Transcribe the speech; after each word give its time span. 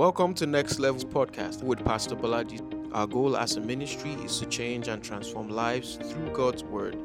Welcome 0.00 0.32
to 0.36 0.46
Next 0.46 0.78
Levels 0.78 1.04
Podcast 1.04 1.62
with 1.62 1.84
Pastor 1.84 2.16
Balaji. 2.16 2.90
Our 2.94 3.06
goal 3.06 3.36
as 3.36 3.56
a 3.56 3.60
ministry 3.60 4.12
is 4.24 4.38
to 4.38 4.46
change 4.46 4.88
and 4.88 5.04
transform 5.04 5.50
lives 5.50 5.96
through 5.96 6.30
God's 6.30 6.64
Word. 6.64 6.96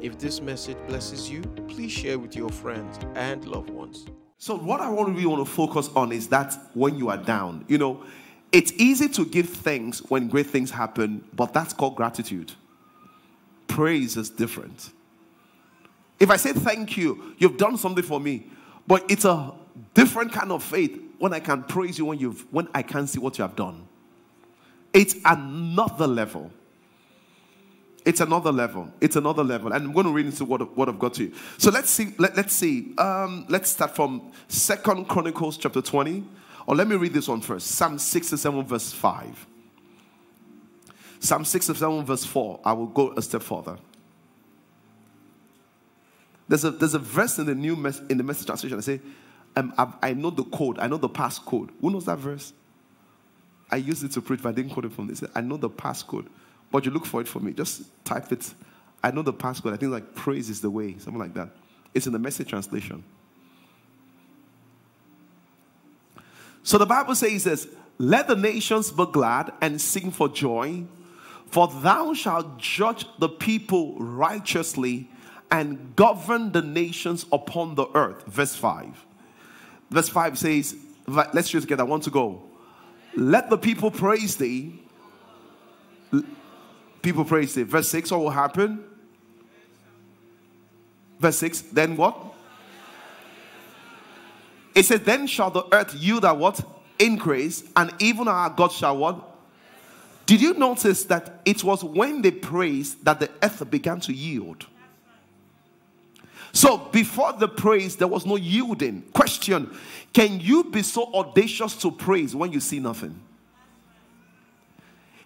If 0.00 0.20
this 0.20 0.40
message 0.40 0.76
blesses 0.86 1.28
you, 1.28 1.40
please 1.66 1.90
share 1.90 2.16
with 2.16 2.36
your 2.36 2.50
friends 2.50 3.00
and 3.16 3.44
loved 3.44 3.70
ones. 3.70 4.06
So, 4.38 4.56
what 4.56 4.80
I 4.80 4.88
really 4.88 5.26
want 5.26 5.44
to 5.44 5.52
focus 5.52 5.90
on 5.96 6.12
is 6.12 6.28
that 6.28 6.56
when 6.74 6.96
you 6.96 7.08
are 7.08 7.16
down, 7.16 7.64
you 7.66 7.76
know, 7.76 8.04
it's 8.52 8.72
easy 8.74 9.08
to 9.08 9.26
give 9.26 9.48
thanks 9.48 9.98
when 10.08 10.28
great 10.28 10.46
things 10.46 10.70
happen, 10.70 11.24
but 11.34 11.52
that's 11.52 11.72
called 11.72 11.96
gratitude. 11.96 12.52
Praise 13.66 14.16
is 14.16 14.30
different. 14.30 14.92
If 16.20 16.30
I 16.30 16.36
say 16.36 16.52
thank 16.52 16.96
you, 16.96 17.34
you've 17.36 17.56
done 17.56 17.76
something 17.76 18.04
for 18.04 18.20
me, 18.20 18.46
but 18.86 19.04
it's 19.10 19.24
a 19.24 19.52
different 19.92 20.30
kind 20.32 20.52
of 20.52 20.62
faith 20.62 21.00
when 21.18 21.32
I 21.32 21.40
can 21.40 21.62
praise 21.62 21.98
you 21.98 22.04
when 22.04 22.18
you've 22.18 22.46
when 22.52 22.68
I 22.74 22.82
can 22.82 23.06
see 23.06 23.18
what 23.18 23.38
you 23.38 23.42
have 23.42 23.56
done. 23.56 23.86
It's 24.92 25.16
another 25.24 26.06
level. 26.06 26.50
It's 28.04 28.20
another 28.20 28.52
level. 28.52 28.92
It's 29.00 29.16
another 29.16 29.42
level. 29.42 29.72
And 29.72 29.84
I'm 29.84 29.92
going 29.92 30.06
to 30.06 30.12
read 30.12 30.26
into 30.26 30.44
what, 30.44 30.76
what 30.76 30.88
I've 30.88 30.98
got 30.98 31.14
to 31.14 31.24
you. 31.24 31.34
So 31.58 31.70
let's 31.70 31.88
see. 31.88 32.14
Let, 32.18 32.36
let's 32.36 32.54
see. 32.54 32.94
Um, 32.98 33.46
let's 33.48 33.70
start 33.70 33.96
from 33.96 34.30
Second 34.48 35.08
Chronicles 35.08 35.56
chapter 35.56 35.80
20. 35.80 36.22
Or 36.66 36.76
let 36.76 36.86
me 36.86 36.96
read 36.96 37.12
this 37.14 37.28
one 37.28 37.40
first. 37.40 37.68
Psalm 37.68 37.98
67, 37.98 38.64
verse 38.66 38.92
5. 38.92 39.46
Psalm 41.18 41.44
67, 41.44 42.04
verse 42.04 42.24
4. 42.24 42.60
I 42.64 42.72
will 42.74 42.86
go 42.86 43.12
a 43.12 43.22
step 43.22 43.42
further. 43.42 43.78
There's 46.46 46.64
a, 46.64 46.70
there's 46.70 46.94
a 46.94 46.98
verse 46.98 47.38
in 47.38 47.46
the 47.46 47.54
new 47.54 47.74
mes- 47.74 48.02
in 48.10 48.18
the 48.18 48.24
message 48.24 48.46
translation. 48.46 48.76
I 48.76 48.82
say, 48.82 49.00
um, 49.56 49.72
I, 50.02 50.14
know 50.14 50.30
the 50.30 50.44
code. 50.44 50.78
I 50.78 50.88
know 50.88 50.96
the 50.96 51.08
passcode. 51.08 51.70
Who 51.80 51.90
knows 51.90 52.06
that 52.06 52.18
verse? 52.18 52.52
I 53.70 53.76
used 53.76 54.02
it 54.04 54.12
to 54.12 54.20
preach, 54.20 54.42
but 54.42 54.50
I 54.50 54.52
didn't 54.52 54.72
quote 54.72 54.84
it 54.84 54.92
from 54.92 55.06
this. 55.06 55.22
I 55.34 55.40
know 55.40 55.56
the 55.56 55.70
passcode. 55.70 56.26
But 56.72 56.84
you 56.84 56.90
look 56.90 57.06
for 57.06 57.20
it 57.20 57.28
for 57.28 57.40
me. 57.40 57.52
Just 57.52 57.82
type 58.04 58.32
it. 58.32 58.52
I 59.02 59.10
know 59.10 59.22
the 59.22 59.32
passcode. 59.32 59.72
I 59.72 59.76
think 59.76 59.92
like 59.92 60.14
praise 60.14 60.50
is 60.50 60.60
the 60.60 60.70
way, 60.70 60.98
something 60.98 61.18
like 61.18 61.34
that. 61.34 61.50
It's 61.92 62.06
in 62.06 62.12
the 62.12 62.18
message 62.18 62.48
translation. 62.48 63.04
So 66.64 66.78
the 66.78 66.86
Bible 66.86 67.14
says 67.14 67.44
this 67.44 67.68
Let 67.98 68.26
the 68.26 68.34
nations 68.34 68.90
be 68.90 69.06
glad 69.06 69.52
and 69.60 69.80
sing 69.80 70.10
for 70.10 70.28
joy, 70.28 70.84
for 71.46 71.68
thou 71.68 72.14
shalt 72.14 72.58
judge 72.58 73.06
the 73.20 73.28
people 73.28 73.96
righteously 73.98 75.08
and 75.50 75.94
govern 75.94 76.50
the 76.50 76.62
nations 76.62 77.26
upon 77.30 77.76
the 77.76 77.86
earth. 77.94 78.24
Verse 78.26 78.56
5. 78.56 79.06
Verse 79.94 80.08
5 80.08 80.36
says, 80.36 80.76
Let's 81.06 81.54
read 81.54 81.60
together. 81.60 81.84
I 81.84 81.86
want 81.86 82.02
to 82.02 82.10
go. 82.10 82.42
Let 83.14 83.48
the 83.48 83.56
people 83.56 83.92
praise 83.92 84.34
thee. 84.34 84.82
People 87.00 87.24
praise 87.24 87.54
thee. 87.54 87.62
Verse 87.62 87.88
6, 87.90 88.10
what 88.10 88.20
will 88.20 88.30
happen? 88.30 88.82
Verse 91.20 91.38
6, 91.38 91.60
then 91.72 91.96
what? 91.96 92.18
It 94.74 94.84
says, 94.84 94.98
Then 95.02 95.28
shall 95.28 95.50
the 95.50 95.62
earth 95.72 95.94
yield 95.94 96.24
a 96.24 96.34
what? 96.34 96.60
Increase, 96.98 97.62
and 97.76 97.92
even 98.00 98.26
our 98.26 98.50
God 98.50 98.72
shall 98.72 98.96
what? 98.96 99.22
Did 100.26 100.40
you 100.40 100.54
notice 100.54 101.04
that 101.04 101.40
it 101.44 101.62
was 101.62 101.84
when 101.84 102.20
they 102.20 102.32
praised 102.32 103.04
that 103.04 103.20
the 103.20 103.30
earth 103.40 103.70
began 103.70 104.00
to 104.00 104.12
yield? 104.12 104.66
So 106.54 106.78
before 106.78 107.32
the 107.32 107.48
praise, 107.48 107.96
there 107.96 108.06
was 108.06 108.24
no 108.24 108.36
yielding. 108.36 109.02
Question 109.12 109.76
Can 110.12 110.40
you 110.40 110.64
be 110.64 110.82
so 110.82 111.12
audacious 111.12 111.74
to 111.78 111.90
praise 111.90 112.34
when 112.34 112.52
you 112.52 112.60
see 112.60 112.78
nothing? 112.78 113.20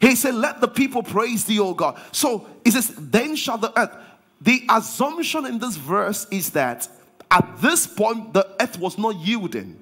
He 0.01 0.17
said, 0.17 0.35
Let 0.35 0.63
the 0.63 0.69
people 0.69 1.03
praise 1.03 1.45
thee, 1.45 1.61
O 1.61 1.75
God. 1.75 2.01
So 2.13 2.49
he 2.65 2.71
says, 2.71 2.95
Then 2.97 3.37
shall 3.37 3.59
the 3.59 3.79
earth. 3.79 3.95
The 4.41 4.63
assumption 4.71 5.45
in 5.45 5.59
this 5.59 5.77
verse 5.77 6.27
is 6.31 6.51
that 6.51 6.89
at 7.31 7.61
this 7.61 7.87
point, 7.87 8.33
the 8.33 8.49
earth 8.61 8.79
was 8.79 8.97
not 8.97 9.17
yielding. 9.17 9.79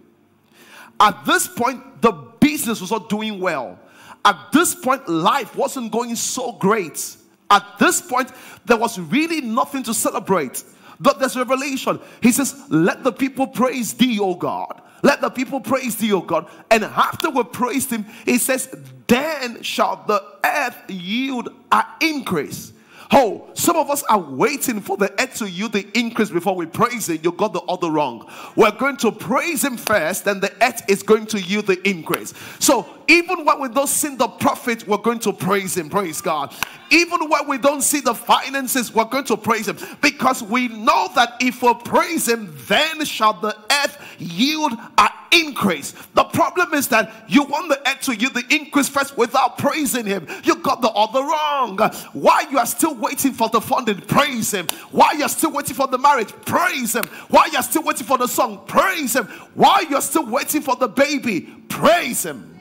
At 0.98 1.24
this 1.26 1.46
point, 1.46 2.02
the 2.02 2.10
business 2.40 2.80
was 2.80 2.90
not 2.90 3.08
doing 3.08 3.38
well. 3.38 3.78
At 4.24 4.50
this 4.52 4.74
point, 4.74 5.08
life 5.08 5.54
wasn't 5.54 5.92
going 5.92 6.16
so 6.16 6.52
great. 6.52 7.16
At 7.48 7.64
this 7.78 8.00
point, 8.00 8.32
there 8.64 8.78
was 8.78 8.98
really 8.98 9.40
nothing 9.42 9.84
to 9.84 9.94
celebrate. 9.94 10.64
But 11.00 11.18
there's 11.18 11.36
revelation. 11.36 12.00
He 12.22 12.32
says, 12.32 12.54
Let 12.68 13.04
the 13.04 13.12
people 13.12 13.46
praise 13.46 13.94
thee, 13.94 14.18
O 14.20 14.34
God. 14.34 14.82
Let 15.02 15.20
the 15.20 15.30
people 15.30 15.60
praise 15.60 15.96
thee, 15.96 16.12
O 16.12 16.20
God. 16.20 16.48
And 16.70 16.84
after 16.84 17.30
we 17.30 17.44
praised 17.44 17.90
him, 17.90 18.06
he 18.24 18.38
says, 18.38 18.74
Then 19.06 19.62
shall 19.62 20.04
the 20.06 20.22
earth 20.44 20.90
yield 20.90 21.50
an 21.70 21.84
increase. 22.00 22.72
Oh, 23.12 23.48
some 23.54 23.76
of 23.76 23.90
us 23.90 24.02
are 24.04 24.18
waiting 24.18 24.80
for 24.80 24.96
the 24.96 25.12
earth 25.20 25.36
to 25.36 25.48
yield 25.48 25.72
the 25.72 25.86
increase 25.96 26.30
before 26.30 26.56
we 26.56 26.66
praise 26.66 27.08
Him. 27.08 27.20
You 27.22 27.32
got 27.32 27.52
the 27.52 27.60
other 27.60 27.90
wrong. 27.90 28.28
We're 28.56 28.72
going 28.72 28.96
to 28.98 29.12
praise 29.12 29.62
Him 29.62 29.76
first, 29.76 30.24
then 30.24 30.40
the 30.40 30.52
earth 30.62 30.82
is 30.88 31.02
going 31.02 31.26
to 31.26 31.40
yield 31.40 31.66
the 31.66 31.88
increase. 31.88 32.34
So 32.58 32.86
even 33.08 33.44
when 33.44 33.60
we 33.60 33.68
don't 33.68 33.88
see 33.88 34.14
the 34.14 34.28
profit, 34.28 34.86
we're 34.86 34.96
going 34.98 35.18
to 35.20 35.32
praise 35.32 35.76
Him. 35.76 35.88
Praise 35.88 36.20
God. 36.20 36.54
Even 36.90 37.28
when 37.28 37.48
we 37.48 37.58
don't 37.58 37.82
see 37.82 38.00
the 38.00 38.14
finances, 38.14 38.94
we're 38.94 39.04
going 39.04 39.24
to 39.24 39.36
praise 39.36 39.68
Him 39.68 39.76
because 40.00 40.42
we 40.42 40.68
know 40.68 41.08
that 41.14 41.34
if 41.40 41.62
we 41.62 41.74
praise 41.84 42.28
Him, 42.28 42.54
then 42.66 43.04
shall 43.04 43.34
the 43.34 43.56
earth 43.84 44.16
yield 44.18 44.72
an 44.98 45.08
increase. 45.32 45.92
The 46.14 46.24
problem 46.24 46.74
is 46.74 46.88
that 46.88 47.12
you 47.28 47.44
want 47.44 47.68
the 47.68 47.90
earth 47.90 48.00
to 48.02 48.16
yield 48.16 48.34
the 48.34 48.44
increase 48.50 48.88
first 48.88 49.16
without 49.16 49.58
praising 49.58 50.06
Him. 50.06 50.26
You 50.44 50.56
got 50.56 50.80
the 50.80 50.88
other 50.90 51.20
wrong. 51.20 51.78
Why 52.12 52.46
you 52.50 52.58
are 52.58 52.66
still 52.66 52.94
waiting 52.94 53.32
for 53.32 53.48
the 53.48 53.60
funding? 53.60 54.00
Praise 54.02 54.52
Him. 54.52 54.66
Why 54.90 55.12
you're 55.12 55.28
still 55.28 55.52
waiting 55.52 55.74
for 55.74 55.86
the 55.86 55.98
marriage? 55.98 56.32
Praise 56.44 56.94
Him. 56.94 57.04
Why 57.28 57.48
you're 57.52 57.62
still 57.62 57.82
waiting 57.82 58.06
for 58.06 58.18
the 58.18 58.26
song? 58.28 58.62
Praise 58.66 59.14
Him. 59.14 59.26
Why 59.54 59.84
you're 59.88 60.00
still 60.00 60.26
waiting 60.26 60.62
for 60.62 60.76
the 60.76 60.88
baby? 60.88 61.42
Praise 61.68 62.24
Him. 62.24 62.55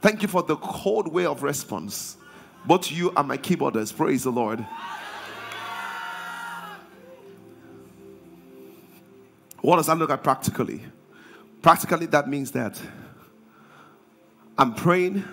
Thank 0.00 0.22
you 0.22 0.28
for 0.28 0.42
the 0.42 0.56
cold 0.56 1.12
way 1.12 1.26
of 1.26 1.42
response. 1.42 2.16
Both 2.64 2.90
you 2.90 3.12
and 3.16 3.28
my 3.28 3.38
keyboarders. 3.38 3.96
Praise 3.96 4.24
the 4.24 4.30
Lord. 4.30 4.64
What 9.60 9.76
does 9.76 9.86
that 9.86 9.98
look 9.98 10.10
at 10.10 10.22
practically? 10.22 10.82
Practically, 11.62 12.06
that 12.06 12.28
means 12.28 12.52
that 12.52 12.80
I'm 14.58 14.74
praying. 14.74 15.24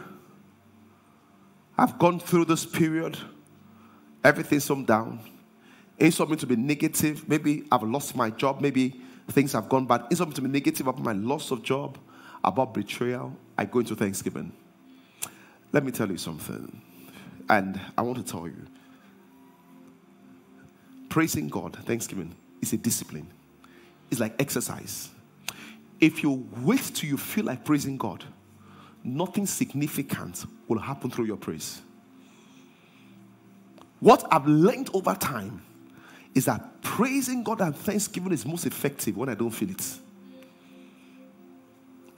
I've 1.78 2.00
gone 2.00 2.20
through 2.20 2.46
this 2.46 2.66
period. 2.66 3.18
Everything's 4.24 4.64
some 4.64 4.86
down. 4.86 5.20
It's 6.00 6.16
something 6.16 6.38
to 6.38 6.48
be 6.48 6.56
negative. 6.56 7.28
Maybe 7.28 7.66
I've 7.72 7.84
lost 7.84 8.16
my 8.16 8.30
job. 8.30 8.62
Maybe 8.62 9.00
things 9.30 9.54
have 9.54 9.70
gone 9.70 9.86
bad. 9.86 10.06
It's 10.10 10.18
something 10.18 10.36
to 10.36 10.42
be 10.42 10.50
negative 10.50 10.88
about 10.88 11.04
my 11.04 11.14
loss 11.14 11.52
of 11.52 11.62
job, 11.62 11.98
about 12.44 12.74
betrayal. 12.74 13.36
I 13.58 13.66
go 13.66 13.80
into 13.80 13.96
Thanksgiving. 13.96 14.52
Let 15.72 15.84
me 15.84 15.92
tell 15.92 16.10
you 16.10 16.18
something. 16.18 16.82
And 17.50 17.80
I 17.98 18.02
want 18.02 18.26
to 18.26 18.32
tell 18.32 18.48
you 18.48 18.66
praising 21.10 21.48
God, 21.48 21.78
Thanksgiving, 21.86 22.36
is 22.62 22.74
a 22.74 22.78
discipline. 22.78 23.28
It's 24.10 24.20
like 24.20 24.34
exercise. 24.40 25.10
If 26.00 26.24
you 26.24 26.48
wait 26.62 26.92
till 26.94 27.10
you 27.10 27.18
feel 27.18 27.46
like 27.46 27.64
praising 27.64 27.98
God, 27.98 28.24
nothing 29.04 29.46
significant 29.46 30.46
will 30.68 30.80
happen 30.80 31.12
through 31.12 31.26
your 31.26 31.38
praise. 31.38 31.82
What 34.00 34.26
I've 34.32 34.48
learned 34.48 34.90
over 34.94 35.14
time 35.16 35.62
is 36.36 36.46
that 36.46 36.82
praising 36.82 37.44
God 37.44 37.62
and 37.62 37.76
thanksgiving 37.76 38.32
is 38.32 38.46
most 38.46 38.66
effective 38.66 39.16
when 39.16 39.30
I 39.30 39.36
don't 39.36 39.52
feel 39.52 39.70
it. 39.70 39.86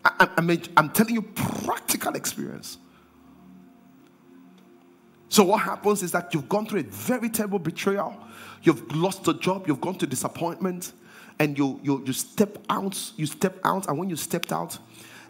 I, 0.05 0.29
am 0.77 0.89
telling 0.91 1.15
you 1.15 1.21
practical 1.21 2.15
experience. 2.15 2.77
So, 5.29 5.43
what 5.43 5.61
happens 5.61 6.03
is 6.03 6.11
that 6.11 6.33
you've 6.33 6.47
gone 6.47 6.65
through 6.67 6.81
a 6.81 6.83
very 6.83 7.29
terrible 7.29 7.59
betrayal, 7.59 8.15
you've 8.61 8.95
lost 8.95 9.27
a 9.27 9.33
job, 9.33 9.67
you've 9.67 9.81
gone 9.81 9.95
to 9.95 10.07
disappointment, 10.07 10.93
and 11.39 11.57
you, 11.57 11.79
you, 11.83 12.03
you 12.05 12.13
step 12.13 12.57
out, 12.69 13.11
you 13.17 13.25
step 13.25 13.59
out, 13.63 13.87
and 13.87 13.97
when 13.97 14.09
you 14.09 14.15
stepped 14.15 14.53
out, 14.53 14.77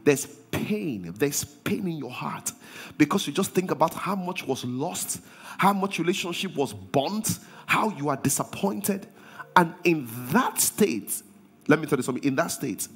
there's 0.04 0.28
pain, 0.52 1.12
there's 1.18 1.44
pain 1.44 1.88
in 1.88 1.98
your 1.98 2.12
heart. 2.12 2.52
Because 2.98 3.26
you 3.26 3.34
just 3.34 3.52
think 3.52 3.72
about 3.72 3.94
how 3.94 4.16
much 4.16 4.46
was 4.46 4.64
lost, 4.64 5.22
how 5.58 5.74
much 5.74 5.98
relationship 5.98 6.56
was 6.56 6.74
burnt, 6.74 7.40
how 7.66 7.90
you 7.92 8.10
are 8.10 8.18
disappointed. 8.18 9.08
And 9.56 9.74
in 9.84 10.08
that 10.32 10.60
state, 10.62 11.24
let 11.68 11.80
me 11.80 11.88
tell 11.88 11.98
you 11.98 12.04
something, 12.04 12.24
in 12.24 12.36
that 12.36 12.52
state, 12.52 12.88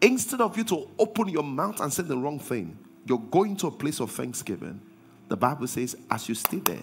instead 0.00 0.40
of 0.40 0.56
you 0.56 0.64
to 0.64 0.88
open 0.98 1.28
your 1.28 1.42
mouth 1.42 1.80
and 1.80 1.92
say 1.92 2.02
the 2.02 2.16
wrong 2.16 2.38
thing, 2.38 2.78
you're 3.06 3.18
going 3.18 3.56
to 3.56 3.68
a 3.68 3.70
place 3.70 4.00
of 4.00 4.10
thanksgiving. 4.10 4.80
The 5.28 5.36
Bible 5.36 5.66
says, 5.66 5.96
as 6.10 6.28
you 6.28 6.34
stay 6.34 6.58
there, 6.58 6.82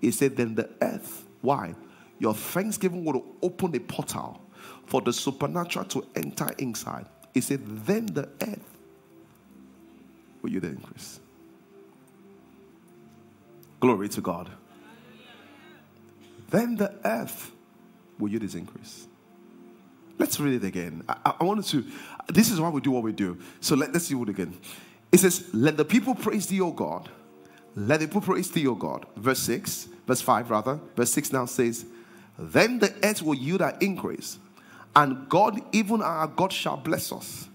it 0.00 0.12
said, 0.12 0.36
then 0.36 0.54
the 0.54 0.68
earth, 0.80 1.24
why? 1.40 1.74
Your 2.18 2.34
thanksgiving 2.34 3.04
will 3.04 3.24
open 3.42 3.74
a 3.74 3.80
portal 3.80 4.40
for 4.86 5.00
the 5.00 5.12
supernatural 5.12 5.84
to 5.86 6.06
enter 6.14 6.48
inside. 6.58 7.06
It 7.34 7.42
said, 7.42 7.60
Then 7.84 8.06
the 8.06 8.28
earth 8.40 8.78
will 10.40 10.50
you 10.50 10.60
the 10.60 10.68
increase. 10.68 11.20
Glory 13.80 14.08
to 14.08 14.20
God. 14.20 14.50
Then 16.48 16.76
the 16.76 16.94
earth 17.04 17.52
will 18.18 18.30
you 18.30 18.38
its 18.38 18.54
increase. 18.54 19.06
Let's 20.18 20.40
read 20.40 20.62
it 20.62 20.66
again. 20.66 21.02
I, 21.08 21.34
I 21.40 21.44
wanted 21.44 21.64
to, 21.66 21.84
this 22.28 22.50
is 22.50 22.60
why 22.60 22.68
we 22.70 22.80
do 22.80 22.90
what 22.90 23.02
we 23.02 23.12
do. 23.12 23.38
So 23.60 23.76
let, 23.76 23.92
let's 23.92 24.06
see 24.06 24.18
it 24.18 24.28
again. 24.28 24.58
It 25.12 25.18
says, 25.18 25.48
Let 25.52 25.76
the 25.76 25.84
people 25.84 26.14
praise 26.14 26.46
thee, 26.46 26.60
O 26.60 26.70
God. 26.70 27.08
Let 27.74 28.00
the 28.00 28.06
people 28.06 28.22
praise 28.22 28.50
thee, 28.50 28.66
O 28.66 28.74
God. 28.74 29.06
Verse 29.16 29.40
6, 29.40 29.88
verse 30.06 30.20
5 30.20 30.50
rather. 30.50 30.80
Verse 30.96 31.12
6 31.12 31.32
now 31.32 31.46
says, 31.46 31.84
Then 32.38 32.78
the 32.78 32.94
earth 33.02 33.22
will 33.22 33.34
yield 33.34 33.60
her 33.60 33.76
increase, 33.80 34.38
and 34.94 35.28
God, 35.28 35.60
even 35.72 36.02
our 36.02 36.26
God, 36.26 36.52
shall 36.52 36.76
bless 36.76 37.12
us. 37.12 37.48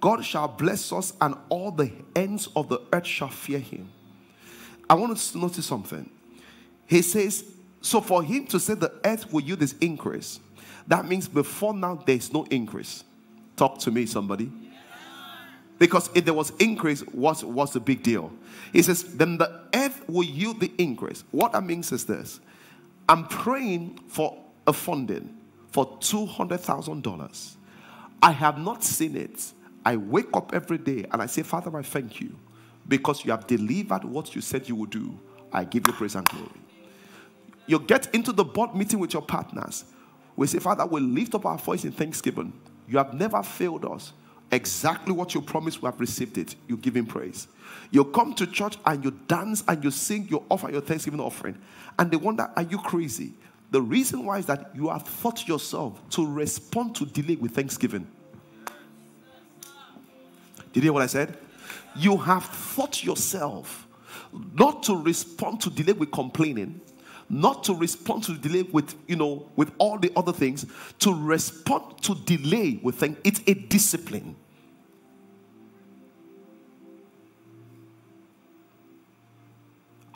God 0.00 0.24
shall 0.24 0.48
bless 0.48 0.92
us, 0.92 1.14
and 1.20 1.34
all 1.48 1.70
the 1.70 1.90
ends 2.14 2.48
of 2.54 2.68
the 2.68 2.80
earth 2.92 3.06
shall 3.06 3.28
fear 3.28 3.58
him. 3.58 3.90
I 4.88 4.94
want 4.94 5.16
to 5.16 5.38
notice 5.38 5.66
something. 5.66 6.08
He 6.86 7.02
says, 7.02 7.44
So 7.80 8.00
for 8.00 8.22
him 8.22 8.46
to 8.48 8.60
say 8.60 8.74
the 8.74 8.92
earth 9.04 9.32
will 9.32 9.40
yield 9.40 9.60
this 9.60 9.74
increase, 9.80 10.40
that 10.88 11.06
means 11.06 11.28
before 11.28 11.74
now 11.74 12.02
there's 12.06 12.32
no 12.32 12.44
increase. 12.44 13.04
Talk 13.56 13.78
to 13.80 13.90
me, 13.90 14.06
somebody. 14.06 14.50
Because 15.78 16.10
if 16.14 16.24
there 16.24 16.34
was 16.34 16.50
increase, 16.58 17.00
what's, 17.12 17.44
what's 17.44 17.72
the 17.72 17.80
big 17.80 18.02
deal? 18.02 18.32
He 18.72 18.82
says, 18.82 19.16
then 19.16 19.38
the 19.38 19.60
earth 19.74 20.08
will 20.08 20.24
yield 20.24 20.60
the 20.60 20.72
increase. 20.76 21.22
What 21.30 21.52
that 21.52 21.62
means 21.62 21.92
is 21.92 22.04
this 22.04 22.40
I'm 23.08 23.26
praying 23.28 24.00
for 24.08 24.42
a 24.66 24.72
funding 24.72 25.36
for 25.70 25.86
$200,000. 25.98 27.54
I 28.22 28.32
have 28.32 28.58
not 28.58 28.82
seen 28.82 29.16
it. 29.16 29.52
I 29.84 29.96
wake 29.96 30.28
up 30.34 30.52
every 30.52 30.78
day 30.78 31.04
and 31.12 31.22
I 31.22 31.26
say, 31.26 31.42
Father, 31.42 31.76
I 31.76 31.82
thank 31.82 32.20
you 32.20 32.36
because 32.88 33.24
you 33.24 33.30
have 33.30 33.46
delivered 33.46 34.04
what 34.04 34.34
you 34.34 34.40
said 34.40 34.68
you 34.68 34.74
would 34.74 34.90
do. 34.90 35.18
I 35.52 35.64
give 35.64 35.86
you 35.86 35.92
praise 35.92 36.16
and 36.16 36.26
glory. 36.28 36.50
You 37.66 37.78
get 37.78 38.12
into 38.14 38.32
the 38.32 38.44
board 38.44 38.74
meeting 38.74 38.98
with 38.98 39.12
your 39.12 39.22
partners. 39.22 39.84
We 40.38 40.46
say, 40.46 40.60
Father, 40.60 40.86
we 40.86 41.00
lift 41.00 41.34
up 41.34 41.44
our 41.46 41.58
voice 41.58 41.84
in 41.84 41.90
thanksgiving. 41.90 42.52
You 42.86 42.98
have 42.98 43.12
never 43.12 43.42
failed 43.42 43.84
us. 43.84 44.12
Exactly 44.52 45.12
what 45.12 45.34
you 45.34 45.42
promised, 45.42 45.82
we 45.82 45.86
have 45.86 45.98
received 45.98 46.38
it. 46.38 46.54
You 46.68 46.76
give 46.76 46.96
him 46.96 47.06
praise. 47.06 47.48
You 47.90 48.04
come 48.04 48.34
to 48.34 48.46
church 48.46 48.78
and 48.86 49.04
you 49.04 49.10
dance 49.26 49.64
and 49.66 49.82
you 49.82 49.90
sing, 49.90 50.28
you 50.30 50.44
offer 50.48 50.70
your 50.70 50.80
thanksgiving 50.80 51.18
offering. 51.18 51.58
And 51.98 52.08
they 52.12 52.16
wonder, 52.16 52.48
are 52.54 52.62
you 52.62 52.78
crazy? 52.78 53.32
The 53.72 53.82
reason 53.82 54.24
why 54.24 54.38
is 54.38 54.46
that 54.46 54.70
you 54.76 54.90
have 54.90 55.02
thought 55.02 55.48
yourself 55.48 56.00
to 56.10 56.24
respond 56.24 56.94
to 56.94 57.04
delay 57.04 57.34
with 57.34 57.50
thanksgiving. 57.50 58.06
Did 60.72 60.76
you 60.76 60.82
hear 60.82 60.92
what 60.92 61.02
I 61.02 61.06
said? 61.06 61.36
You 61.96 62.16
have 62.16 62.44
thought 62.44 63.02
yourself 63.02 63.88
not 64.54 64.84
to 64.84 65.02
respond 65.02 65.62
to 65.62 65.70
delay 65.70 65.94
with 65.94 66.12
complaining, 66.12 66.80
not 67.30 67.64
to 67.64 67.74
respond 67.74 68.24
to 68.24 68.34
delay 68.34 68.62
with 68.62 68.94
you 69.06 69.16
know 69.16 69.50
with 69.56 69.70
all 69.78 69.98
the 69.98 70.10
other 70.16 70.32
things 70.32 70.64
to 70.98 71.12
respond 71.14 72.02
to 72.02 72.14
delay 72.14 72.80
with 72.82 72.96
things. 72.96 73.16
It's 73.24 73.40
a 73.46 73.54
discipline. 73.54 74.36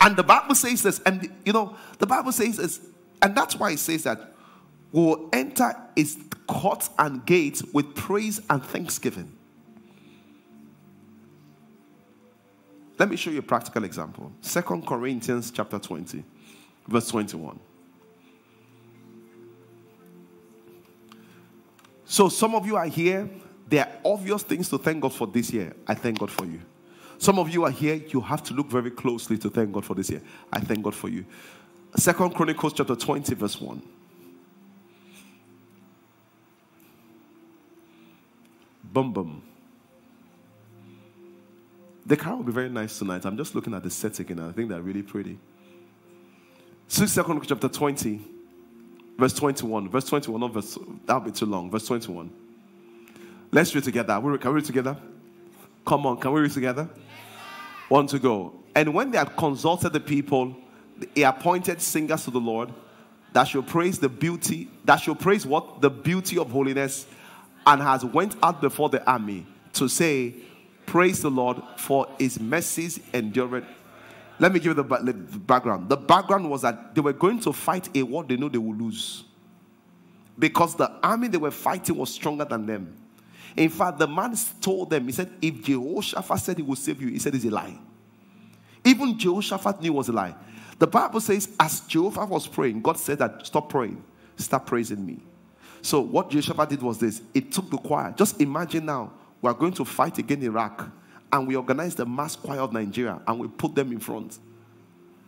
And 0.00 0.17
the 0.17 0.25
bible 0.25 0.55
says 0.55 0.82
this 0.82 1.00
and 1.00 1.31
you 1.44 1.53
know 1.53 1.76
the 1.99 2.06
bible 2.06 2.32
says 2.32 2.56
this 2.56 2.81
and 3.20 3.37
that's 3.37 3.56
why 3.56 3.70
it 3.70 3.79
says 3.79 4.03
that 4.03 4.32
we 4.91 5.00
will 5.00 5.29
enter 5.32 5.75
its 5.94 6.17
courts 6.47 6.91
and 6.99 7.25
gates 7.25 7.62
with 7.73 7.94
praise 7.94 8.41
and 8.50 8.62
thanksgiving. 8.62 9.32
Let 12.99 13.09
me 13.09 13.17
show 13.17 13.31
you 13.31 13.38
a 13.38 13.43
practical 13.43 13.85
example. 13.85 14.32
Second 14.43 14.87
corinthians 14.87 15.50
chapter 15.50 15.79
20 15.79 16.25
verse 16.87 17.08
21. 17.08 17.58
So, 22.05 22.29
some 22.29 22.55
of 22.55 22.67
you 22.67 22.76
are 22.76 22.87
here. 22.87 23.29
There 23.69 23.87
are 23.87 24.12
obvious 24.12 24.43
things 24.43 24.69
to 24.69 24.79
thank 24.79 25.00
God 25.00 25.14
for 25.14 25.26
this 25.26 25.50
year. 25.50 25.75
I 25.87 25.94
thank 25.94 26.19
God 26.19 26.31
for 26.31 26.44
you. 26.44 26.61
Some 27.17 27.38
of 27.38 27.49
you 27.49 27.64
are 27.64 27.70
here. 27.70 27.94
You 27.94 28.20
have 28.20 28.43
to 28.44 28.55
look 28.55 28.69
very 28.69 28.90
closely 28.90 29.38
to 29.38 29.49
thank 29.49 29.73
God 29.73 29.84
for 29.84 29.94
this 29.94 30.11
year. 30.11 30.20
I 30.52 30.61
thank 30.61 30.82
God 30.82 30.94
for 30.94 31.08
you. 31.08 31.25
Second 31.96 32.34
Chronicles 32.34 32.73
chapter 32.73 32.96
20, 32.96 33.35
verse 33.35 33.61
1. 33.61 33.82
Boom, 38.85 39.12
boom. 39.12 39.43
The 42.05 42.17
car 42.17 42.37
will 42.37 42.44
be 42.44 42.52
very 42.52 42.69
nice 42.69 42.99
tonight. 42.99 43.25
I'm 43.25 43.37
just 43.37 43.55
looking 43.55 43.73
at 43.73 43.82
the 43.82 43.90
setting 43.90 44.31
and 44.32 44.40
I 44.40 44.52
think 44.52 44.69
they're 44.69 44.82
really 44.82 45.02
pretty. 45.02 45.38
6 46.93 47.15
Chronicles 47.15 47.47
chapter 47.49 47.71
20, 47.71 48.21
verse 49.19 49.33
21. 49.33 49.89
Verse 49.89 50.05
21, 50.05 50.41
not 50.43 50.53
verse, 50.53 50.79
that'll 51.06 51.23
be 51.23 51.31
too 51.31 51.47
long. 51.47 51.71
Verse 51.71 51.87
21. 51.87 52.31
Let's 53.50 53.75
read 53.75 53.83
together. 53.83 54.12
Can 54.21 54.39
we 54.39 54.49
read 54.50 54.65
together? 54.67 54.99
Come 55.87 56.05
on, 56.05 56.19
can 56.19 56.33
we 56.33 56.43
read 56.43 56.50
together? 56.50 56.91
One 57.89 58.06
to 58.09 58.19
go. 58.19 58.53
And 58.75 58.93
when 58.93 59.11
they 59.11 59.17
had 59.17 59.35
consulted 59.39 59.94
the 59.94 60.00
people, 60.00 60.55
he 61.15 61.23
appointed 61.23 61.81
singers 61.81 62.25
to 62.25 62.31
the 62.31 62.41
Lord 62.41 62.69
that 63.33 63.45
shall 63.45 63.62
praise 63.62 63.99
the 63.99 64.11
beauty, 64.11 64.69
that 64.85 64.97
shall 64.97 65.15
praise 65.15 65.47
what? 65.47 65.81
The 65.81 65.88
beauty 65.88 66.37
of 66.37 66.50
holiness, 66.50 67.06
and 67.67 67.81
has 67.81 68.05
went 68.05 68.37
out 68.43 68.61
before 68.61 68.91
the 68.91 69.03
army 69.11 69.47
to 69.73 69.88
say, 69.88 70.35
Praise 70.85 71.23
the 71.23 71.31
Lord, 71.31 71.56
for 71.79 72.06
his 72.19 72.38
mercies 72.38 73.00
endureth 73.15 73.65
let 74.38 74.52
me 74.52 74.58
give 74.58 74.76
you 74.76 74.82
the, 74.82 74.82
the 74.82 75.12
background. 75.12 75.88
The 75.88 75.96
background 75.96 76.50
was 76.50 76.62
that 76.62 76.94
they 76.94 77.00
were 77.00 77.12
going 77.12 77.40
to 77.40 77.52
fight 77.52 77.94
a 77.96 78.02
war 78.02 78.25
they 78.25 78.37
know 78.37 78.49
they 78.49 78.58
would 78.58 78.81
lose. 78.81 79.25
Because 80.38 80.75
the 80.75 80.90
army 81.02 81.29
they 81.29 81.38
were 81.38 81.50
fighting 81.50 81.96
was 81.96 82.12
stronger 82.12 82.44
than 82.44 82.67
them. 82.67 82.96
In 83.56 83.69
fact, 83.69 83.99
the 83.99 84.08
man 84.08 84.34
told 84.61 84.90
them, 84.90 85.06
he 85.06 85.12
said, 85.12 85.31
if 85.43 85.62
Jehoshaphat 85.62 86.38
said 86.40 86.56
he 86.56 86.62
would 86.62 86.79
save 86.79 87.02
you, 87.02 87.08
he 87.08 87.19
said 87.19 87.34
it's 87.34 87.44
a 87.44 87.50
lie. 87.50 87.79
Even 88.84 89.19
Jehoshaphat 89.19 89.81
knew 89.81 89.93
it 89.93 89.96
was 89.96 90.08
a 90.08 90.12
lie. 90.12 90.35
The 90.78 90.87
Bible 90.87 91.20
says, 91.20 91.50
as 91.61 91.81
Jehoshaphat 91.81 92.28
was 92.28 92.46
praying, 92.46 92.81
God 92.81 92.99
said 92.99 93.19
that 93.19 93.46
stop 93.46 93.69
praying, 93.69 94.02
start 94.37 94.67
praising 94.67 95.05
me. 95.05 95.20
So 95.82 96.00
what 96.00 96.31
Jehoshaphat 96.31 96.70
did 96.70 96.82
was 96.82 96.99
this: 96.99 97.20
it 97.35 97.52
took 97.52 97.70
the 97.70 97.76
choir. 97.76 98.14
Just 98.17 98.40
imagine 98.40 98.87
now, 98.87 99.12
we 99.40 99.50
are 99.50 99.55
going 99.55 99.73
to 99.75 99.85
fight 99.85 100.19
against 100.19 100.44
Iraq 100.44 100.88
and 101.32 101.49
we 101.49 101.56
organized 101.56 101.96
the 101.96 102.06
mass 102.06 102.37
choir 102.37 102.61
of 102.61 102.73
Nigeria 102.73 103.21
and 103.26 103.40
we 103.40 103.49
put 103.49 103.75
them 103.75 103.90
in 103.90 103.99
front. 103.99 104.38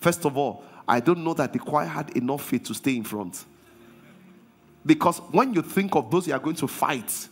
First 0.00 0.24
of 0.26 0.36
all, 0.36 0.62
I 0.86 1.00
don't 1.00 1.24
know 1.24 1.34
that 1.34 1.52
the 1.52 1.58
choir 1.58 1.86
had 1.86 2.10
enough 2.16 2.44
faith 2.44 2.64
to 2.64 2.74
stay 2.74 2.96
in 2.96 3.04
front. 3.04 3.44
Because 4.84 5.18
when 5.30 5.54
you 5.54 5.62
think 5.62 5.96
of 5.96 6.10
those 6.10 6.28
you 6.28 6.34
are 6.34 6.38
going 6.38 6.56
to 6.56 6.68
fight, 6.68 7.28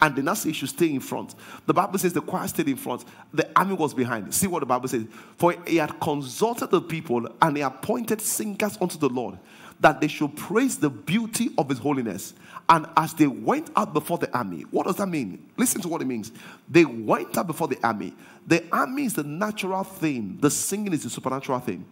and 0.00 0.16
the 0.16 0.22
now 0.22 0.34
should 0.34 0.68
stay 0.68 0.90
in 0.90 1.00
front. 1.00 1.34
The 1.66 1.72
Bible 1.72 1.98
says 1.98 2.12
the 2.12 2.20
choir 2.20 2.46
stayed 2.48 2.68
in 2.68 2.76
front, 2.76 3.04
the 3.32 3.48
army 3.56 3.74
was 3.74 3.94
behind. 3.94 4.34
See 4.34 4.46
what 4.46 4.60
the 4.60 4.66
Bible 4.66 4.88
says. 4.88 5.06
For 5.36 5.54
he 5.66 5.76
had 5.76 5.98
consulted 6.00 6.70
the 6.70 6.82
people 6.82 7.26
and 7.40 7.56
he 7.56 7.62
appointed 7.62 8.20
singers 8.20 8.76
unto 8.80 8.98
the 8.98 9.08
Lord 9.08 9.38
that 9.84 10.00
they 10.00 10.08
should 10.08 10.34
praise 10.34 10.78
the 10.78 10.88
beauty 10.88 11.50
of 11.58 11.68
his 11.68 11.78
holiness. 11.78 12.32
And 12.70 12.86
as 12.96 13.12
they 13.12 13.26
went 13.26 13.68
out 13.76 13.92
before 13.92 14.16
the 14.16 14.34
army, 14.34 14.62
what 14.70 14.86
does 14.86 14.96
that 14.96 15.06
mean? 15.06 15.46
Listen 15.58 15.82
to 15.82 15.88
what 15.88 16.00
it 16.00 16.06
means. 16.06 16.32
They 16.66 16.86
went 16.86 17.36
out 17.36 17.46
before 17.46 17.68
the 17.68 17.76
army. 17.86 18.14
The 18.46 18.64
army 18.72 19.04
is 19.04 19.12
the 19.12 19.24
natural 19.24 19.84
thing, 19.84 20.38
the 20.40 20.50
singing 20.50 20.94
is 20.94 21.02
the 21.02 21.10
supernatural 21.10 21.60
thing. 21.60 21.84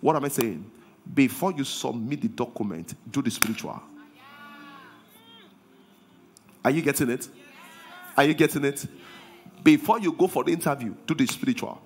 What 0.00 0.14
am 0.14 0.24
I 0.24 0.28
saying? 0.28 0.70
Before 1.12 1.50
you 1.50 1.64
submit 1.64 2.22
the 2.22 2.28
document, 2.28 2.94
do 3.10 3.20
the 3.20 3.32
spiritual. 3.32 3.82
Are 6.64 6.70
you 6.70 6.82
getting 6.82 7.10
it? 7.10 7.28
Are 8.16 8.22
you 8.22 8.34
getting 8.34 8.64
it? 8.64 8.86
Before 9.64 9.98
you 9.98 10.12
go 10.12 10.28
for 10.28 10.44
the 10.44 10.52
interview, 10.52 10.94
do 11.04 11.14
the 11.14 11.26
spiritual. 11.26 11.82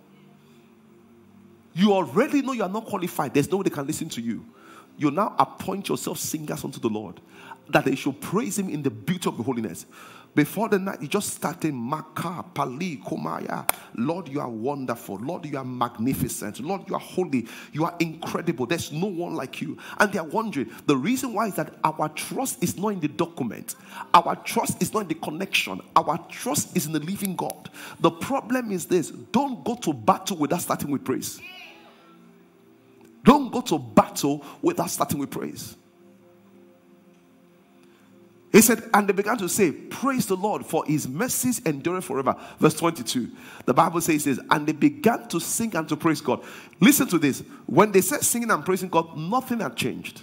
You 1.73 1.95
already 1.95 2.43
know 2.43 2.53
you 2.53 2.65
are 2.65 2.69
not 2.69 2.85
qualified. 2.85 3.33
There's 3.33 3.51
no 3.51 3.57
one 3.57 3.65
that 3.65 3.73
can 3.73 3.87
listen 3.87 4.11
to 4.11 4.21
you 4.21 4.45
you 4.99 5.11
now 5.11 5.35
appoint 5.39 5.89
yourself 5.89 6.19
singers 6.19 6.65
unto 6.65 6.81
the 6.81 6.89
Lord, 6.89 7.21
that 7.71 7.85
they 7.85 7.95
should 7.95 8.21
praise 8.21 8.59
Him 8.59 8.69
in 8.69 8.83
the 8.83 8.91
beauty 8.91 9.29
of 9.29 9.37
the 9.37 9.43
holiness. 9.43 9.87
Before 10.35 10.69
the 10.69 10.79
night, 10.79 11.03
you 11.03 11.09
just 11.09 11.35
started 11.35 11.75
Maka, 11.75 12.45
Pali, 12.55 12.99
Komaya. 12.99 13.69
Lord, 13.97 14.29
you 14.29 14.41
are 14.41 14.49
wonderful. 14.49 15.17
Lord, 15.17 15.47
you 15.47 15.57
are 15.59 15.65
magnificent. 15.65 16.61
Lord, 16.61 16.83
you 16.87 16.95
are 16.95 17.01
holy. 17.01 17.49
You 17.73 17.87
are 17.87 17.95
incredible. 17.99 18.67
There's 18.67 18.93
no 18.93 19.07
one 19.07 19.35
like 19.35 19.61
you. 19.61 19.79
And 19.99 20.13
they 20.13 20.19
are 20.19 20.27
wondering 20.27 20.71
the 20.87 20.97
reason 20.97 21.33
why 21.33 21.49
is 21.49 21.55
that 21.55 21.75
our 21.83 22.09
trust 22.11 22.63
is 22.63 22.77
not 22.77 22.91
in 22.91 23.01
the 23.01 23.09
document, 23.09 23.75
our 24.15 24.37
trust 24.37 24.81
is 24.81 24.93
not 24.93 25.03
in 25.03 25.09
the 25.09 25.15
connection, 25.15 25.81
our 25.97 26.19
trust 26.29 26.77
is 26.77 26.87
in 26.87 26.93
the 26.93 27.01
living 27.01 27.35
God. 27.35 27.71
The 28.01 28.11
problem 28.11 28.71
is 28.71 28.87
this 28.87 29.11
don't 29.11 29.65
go 29.65 29.75
to 29.77 29.93
battle 29.93 30.37
without 30.37 30.61
starting 30.61 30.91
with 30.91 31.05
praise. 31.05 31.41
Don't 33.25 33.53
go 33.53 33.61
to 33.63 33.79
battle 33.79 34.45
without 34.63 34.91
starting 34.91 35.19
with 35.19 35.31
praise. 35.31 35.77
He 38.51 38.63
said, 38.63 38.83
and 38.95 39.07
they 39.07 39.13
began 39.13 39.37
to 39.39 39.49
say, 39.49 39.71
Praise 39.71 40.27
the 40.27 40.37
Lord, 40.37 40.65
for 40.65 40.85
his 40.87 41.07
mercies 41.07 41.59
endure 41.61 42.01
forever. 42.01 42.35
Verse 42.59 42.75
22. 42.75 43.31
The 43.67 43.75
Bible 43.75 44.01
says 44.01 44.25
this, 44.25 44.41
and 44.51 44.67
they 44.67 44.73
began 44.73 45.29
to 45.29 45.39
sing 45.39 45.77
and 45.77 45.87
to 45.89 45.97
praise 45.97 46.23
God. 46.23 46.43
Listen 46.81 47.07
to 47.09 47.19
this. 47.19 47.43
When 47.67 47.93
they 47.93 48.01
said 48.01 48.23
singing 48.23 48.51
and 48.51 48.65
praising 48.65 48.89
God, 48.89 49.17
nothing 49.17 49.61
had 49.61 49.77
changed. 49.77 50.23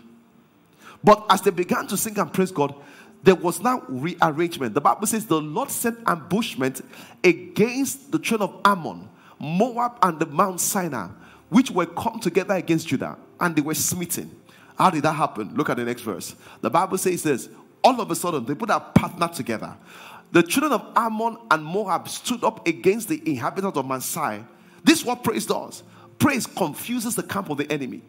But 1.04 1.24
as 1.30 1.42
they 1.42 1.52
began 1.52 1.86
to 1.88 1.98
sing 1.98 2.18
and 2.18 2.34
praise 2.34 2.52
God, 2.52 2.74
there 3.22 3.36
was 3.36 3.60
now 3.60 3.84
rearrangement. 3.88 4.74
The 4.74 4.82
Bible 4.82 5.06
says 5.06 5.26
the 5.26 5.42
Lord 5.42 5.70
sent 5.70 6.00
ambushment 6.08 6.82
against 7.24 8.12
the 8.12 8.20
children 8.20 8.50
of 8.50 8.62
Ammon, 8.66 9.08
Moab, 9.40 9.98
and 10.02 10.20
the 10.20 10.26
Mount 10.26 10.60
Seir, 10.62 11.12
which 11.50 11.72
were 11.72 11.86
come 11.86 12.20
together 12.20 12.56
against 12.56 12.88
Judah, 12.88 13.18
and 13.40 13.56
they 13.56 13.62
were 13.62 13.74
smitten. 13.74 14.32
How 14.78 14.90
did 14.90 15.04
that 15.04 15.14
happen? 15.14 15.54
Look 15.56 15.70
at 15.70 15.78
the 15.78 15.86
next 15.86 16.02
verse. 16.02 16.36
The 16.62 16.70
Bible 16.70 16.98
says 16.98 17.24
this 17.24 17.50
all 17.84 18.02
of 18.02 18.10
a 18.10 18.16
sudden 18.16 18.46
they 18.46 18.56
put 18.56 18.70
a 18.72 18.80
partner 18.80 19.28
together. 19.28 19.76
The 20.32 20.42
children 20.42 20.74
of 20.74 20.92
Ammon 20.96 21.38
and 21.52 21.64
Moab 21.64 22.10
stood 22.10 22.44
up 22.44 22.68
against 22.68 23.08
the 23.08 23.22
inhabitants 23.26 23.78
of 23.78 23.86
Mount 23.86 24.04
Seir. 24.04 24.46
This 24.84 25.00
is 25.00 25.06
what 25.06 25.24
praise 25.24 25.46
does. 25.46 25.84
Praise 26.18 26.48
confuses 26.48 27.16
the 27.16 27.24
camp 27.24 27.50
of 27.50 27.58
the 27.58 27.72
enemy. 27.72 28.02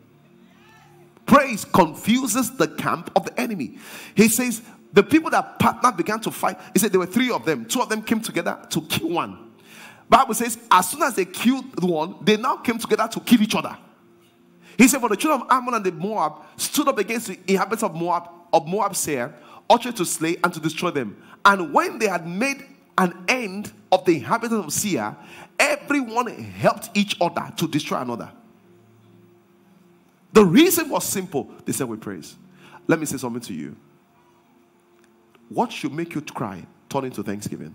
Praise 1.26 1.64
confuses 1.64 2.57
the 2.57 2.69
camp 2.69 3.11
of 3.14 3.26
the 3.26 3.40
enemy. 3.40 3.78
He 4.14 4.28
says 4.28 4.62
the 4.93 5.02
people 5.02 5.28
that 5.31 5.59
partner 5.59 5.93
began 5.93 6.21
to 6.21 6.31
fight. 6.31 6.59
He 6.73 6.78
said 6.78 6.90
there 6.90 7.00
were 7.00 7.07
three 7.07 7.31
of 7.31 7.45
them. 7.45 7.66
Two 7.66 7.83
of 7.83 7.88
them 7.88 8.02
came 8.02 8.21
together 8.21 8.59
to 8.71 8.81
kill 8.81 9.11
one. 9.11 9.46
Bible 10.09 10.35
says 10.35 10.59
as 10.71 10.91
soon 10.91 11.03
as 11.03 11.15
they 11.15 11.25
killed 11.25 11.83
one, 11.83 12.17
they 12.23 12.37
now 12.37 12.57
came 12.57 12.79
together 12.79 13.09
to 13.09 13.21
kill 13.21 13.43
each 13.43 13.55
other. 13.55 13.77
He 14.79 14.89
said, 14.89 15.01
For 15.01 15.09
the 15.09 15.17
children 15.17 15.43
of 15.43 15.49
Ammon 15.51 15.75
and 15.75 15.85
the 15.85 15.93
Moab 15.93 16.43
stood 16.57 16.89
up 16.89 16.99
against 16.99 17.29
the 17.29 17.39
inhabitants 17.47 17.83
of 17.83 17.95
Moab 17.95 18.29
of 18.53 18.67
Moab 18.67 18.95
Seir 18.95 19.35
uttered 19.69 19.97
to 19.97 20.05
slay 20.05 20.37
and 20.43 20.53
to 20.53 20.61
destroy 20.61 20.91
them. 20.91 21.23
And 21.45 21.73
when 21.73 21.99
they 21.99 22.09
had 22.09 22.27
made 22.27 22.65
an 22.99 23.25
end 23.29 23.73
of 23.91 24.05
the 24.05 24.17
inhabitants 24.17 24.67
of 24.67 24.73
Seir, 24.73 25.17
everyone 25.59 26.27
helped 26.29 26.91
each 26.95 27.17
other 27.21 27.53
to 27.57 27.69
destroy 27.69 28.01
another. 28.01 28.31
The 30.33 30.45
reason 30.45 30.89
was 30.89 31.05
simple. 31.05 31.51
They 31.65 31.73
said, 31.73 31.89
We 31.89 31.97
praise. 31.97 32.37
Let 32.87 33.01
me 33.01 33.07
say 33.07 33.17
something 33.17 33.41
to 33.43 33.55
you. 33.55 33.77
What 35.49 35.73
should 35.73 35.93
make 35.93 36.15
you 36.15 36.21
cry? 36.21 36.67
Turn 36.89 37.05
into 37.05 37.23
thanksgiving. 37.23 37.75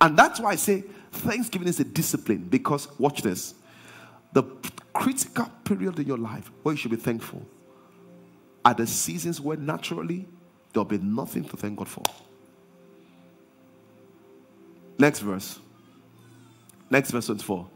And 0.00 0.16
that's 0.16 0.40
why 0.40 0.50
I 0.50 0.56
say 0.56 0.82
thanksgiving 1.10 1.68
is 1.68 1.80
a 1.80 1.84
discipline 1.84 2.46
because, 2.48 2.88
watch 2.98 3.22
this, 3.22 3.54
the 4.32 4.42
critical 4.92 5.50
period 5.64 5.98
in 5.98 6.06
your 6.06 6.18
life 6.18 6.50
where 6.62 6.74
you 6.74 6.78
should 6.78 6.90
be 6.90 6.96
thankful 6.96 7.44
are 8.64 8.74
the 8.74 8.86
seasons 8.86 9.40
where 9.40 9.56
naturally 9.56 10.26
there'll 10.72 10.84
be 10.84 10.98
nothing 10.98 11.44
to 11.44 11.56
thank 11.56 11.78
God 11.78 11.88
for. 11.88 12.04
Next 14.98 15.20
verse. 15.20 15.58
Next 16.90 17.10
verse 17.10 17.26
24. 17.26 17.68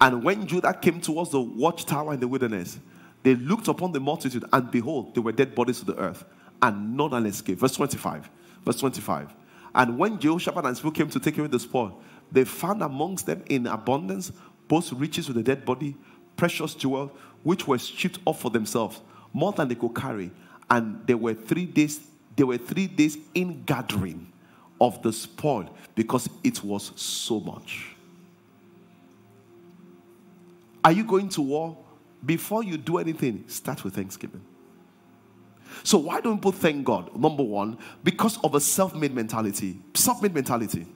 And 0.00 0.24
when 0.24 0.46
Judah 0.46 0.74
came 0.74 1.00
towards 1.00 1.30
the 1.30 1.40
watchtower 1.40 2.14
in 2.14 2.20
the 2.20 2.28
wilderness, 2.28 2.78
they 3.22 3.36
looked 3.36 3.68
upon 3.68 3.92
the 3.92 4.00
multitude, 4.00 4.44
and 4.52 4.70
behold, 4.70 5.14
there 5.14 5.22
were 5.22 5.32
dead 5.32 5.54
bodies 5.54 5.78
to 5.78 5.84
the 5.84 5.96
earth, 5.96 6.24
and 6.60 6.96
none 6.96 7.14
an 7.14 7.26
escape. 7.26 7.58
Verse 7.58 7.76
25. 7.76 8.28
Verse 8.64 8.76
25. 8.76 9.32
And 9.74 9.98
when 9.98 10.18
Jehoshaphat 10.18 10.64
and 10.64 10.68
his 10.68 10.78
people 10.80 10.92
came 10.92 11.08
to 11.08 11.20
take 11.20 11.38
away 11.38 11.48
the 11.48 11.58
spoil, 11.58 12.00
they 12.30 12.44
found 12.44 12.82
amongst 12.82 13.26
them 13.26 13.42
in 13.48 13.66
abundance 13.66 14.32
both 14.68 14.92
riches 14.92 15.28
with 15.28 15.36
the 15.36 15.42
dead 15.42 15.64
body, 15.64 15.96
precious 16.36 16.74
jewels, 16.74 17.10
which 17.42 17.66
were 17.66 17.78
stripped 17.78 18.18
off 18.24 18.40
for 18.40 18.50
themselves 18.50 19.00
more 19.32 19.52
than 19.52 19.68
they 19.68 19.74
could 19.74 19.94
carry. 19.94 20.30
And 20.70 21.06
there 21.06 21.16
were 21.16 21.34
three 21.34 21.66
days, 21.66 22.00
there 22.36 22.46
were 22.46 22.58
three 22.58 22.86
days 22.86 23.18
in 23.34 23.64
gathering 23.64 24.32
of 24.80 25.02
the 25.02 25.12
spoil 25.12 25.74
because 25.94 26.28
it 26.42 26.62
was 26.64 26.92
so 26.96 27.40
much. 27.40 27.94
Are 30.84 30.92
you 30.92 31.04
going 31.04 31.28
to 31.30 31.42
war? 31.42 31.76
Before 32.24 32.62
you 32.62 32.76
do 32.76 32.98
anything, 32.98 33.44
start 33.48 33.84
with 33.84 33.94
thanksgiving. 33.94 34.42
So 35.82 35.98
why 35.98 36.20
don't 36.20 36.38
people 36.38 36.52
thank 36.52 36.84
God? 36.84 37.14
Number 37.16 37.42
one, 37.42 37.78
because 38.04 38.38
of 38.44 38.54
a 38.54 38.60
self-made 38.60 39.14
mentality. 39.14 39.78
Self-made 39.94 40.34
mentality. 40.34 40.86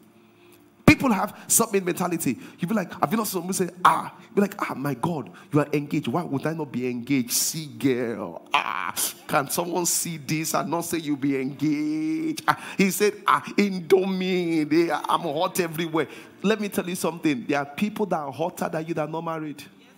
People 0.87 1.13
have 1.13 1.37
submit 1.49 1.85
mentality. 1.85 2.39
You 2.61 2.69
be 2.69 2.75
like, 2.75 2.93
have 3.01 3.11
you 3.11 3.17
not 3.17 3.27
someone 3.27 3.53
say, 3.53 3.69
ah, 3.85 4.17
be 4.33 4.41
like, 4.41 4.55
ah, 4.71 4.75
my 4.75 4.95
God, 4.95 5.31
you 5.53 5.59
are 5.59 5.67
engaged. 5.73 6.07
Why 6.07 6.23
would 6.23 6.47
I 6.47 6.53
not 6.53 6.71
be 6.71 6.89
engaged? 6.89 7.33
See, 7.33 7.67
girl, 7.67 8.49
ah, 8.55 8.95
can 9.27 9.51
someone 9.51 9.85
see 9.85 10.17
this 10.17 10.55
and 10.55 10.71
not 10.71 10.83
say 10.83 10.99
you 10.99 11.17
be 11.17 11.41
engaged? 11.41 12.45
Ah, 12.47 12.65
he 12.79 12.93
said, 12.93 13.15
ah, 13.27 13.43
Indomie, 13.57 14.69
they, 14.71 14.93
I'm 14.93 15.23
hot 15.23 15.59
everywhere. 15.59 16.07
Let 16.41 16.61
me 16.61 16.69
tell 16.69 16.89
you 16.89 16.95
something. 16.95 17.45
There 17.49 17.59
are 17.59 17.67
people 17.67 18.07
that 18.07 18.21
are 18.21 18.31
hotter 18.31 18.69
than 18.69 18.87
you 18.87 18.95
that 18.95 19.09
are 19.09 19.11
not 19.11 19.25
married. 19.25 19.59
Yes, 19.59 19.89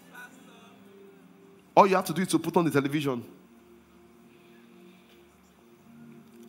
All 1.77 1.87
you 1.87 1.97
have 1.97 2.07
to 2.07 2.15
do 2.15 2.23
is 2.23 2.29
to 2.29 2.39
put 2.39 2.57
on 2.57 2.65
the 2.65 2.71
television. 2.71 3.23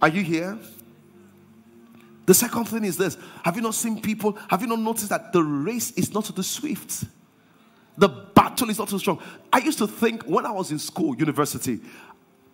Are 0.02 0.10
you 0.10 0.24
here? 0.24 0.58
The 2.26 2.34
second 2.34 2.66
thing 2.66 2.86
is 2.86 2.96
this 2.96 3.18
Have 3.44 3.56
you 3.56 3.62
not 3.62 3.76
seen 3.76 4.02
people? 4.02 4.38
Have 4.50 4.62
you 4.62 4.68
not 4.68 4.80
noticed 4.80 5.10
that 5.10 5.34
the 5.34 5.44
race 5.44 5.92
is 5.92 6.14
not 6.14 6.26
to 6.26 6.34
the 6.34 6.44
swift? 6.44 7.06
The 7.98 8.08
battle 8.08 8.70
is 8.70 8.78
not 8.78 8.88
too 8.88 9.00
strong. 9.00 9.22
I 9.52 9.58
used 9.58 9.78
to 9.80 9.88
think 9.88 10.24
when 10.24 10.46
I 10.46 10.52
was 10.52 10.72
in 10.72 10.80
school, 10.80 11.16
university, 11.16 11.82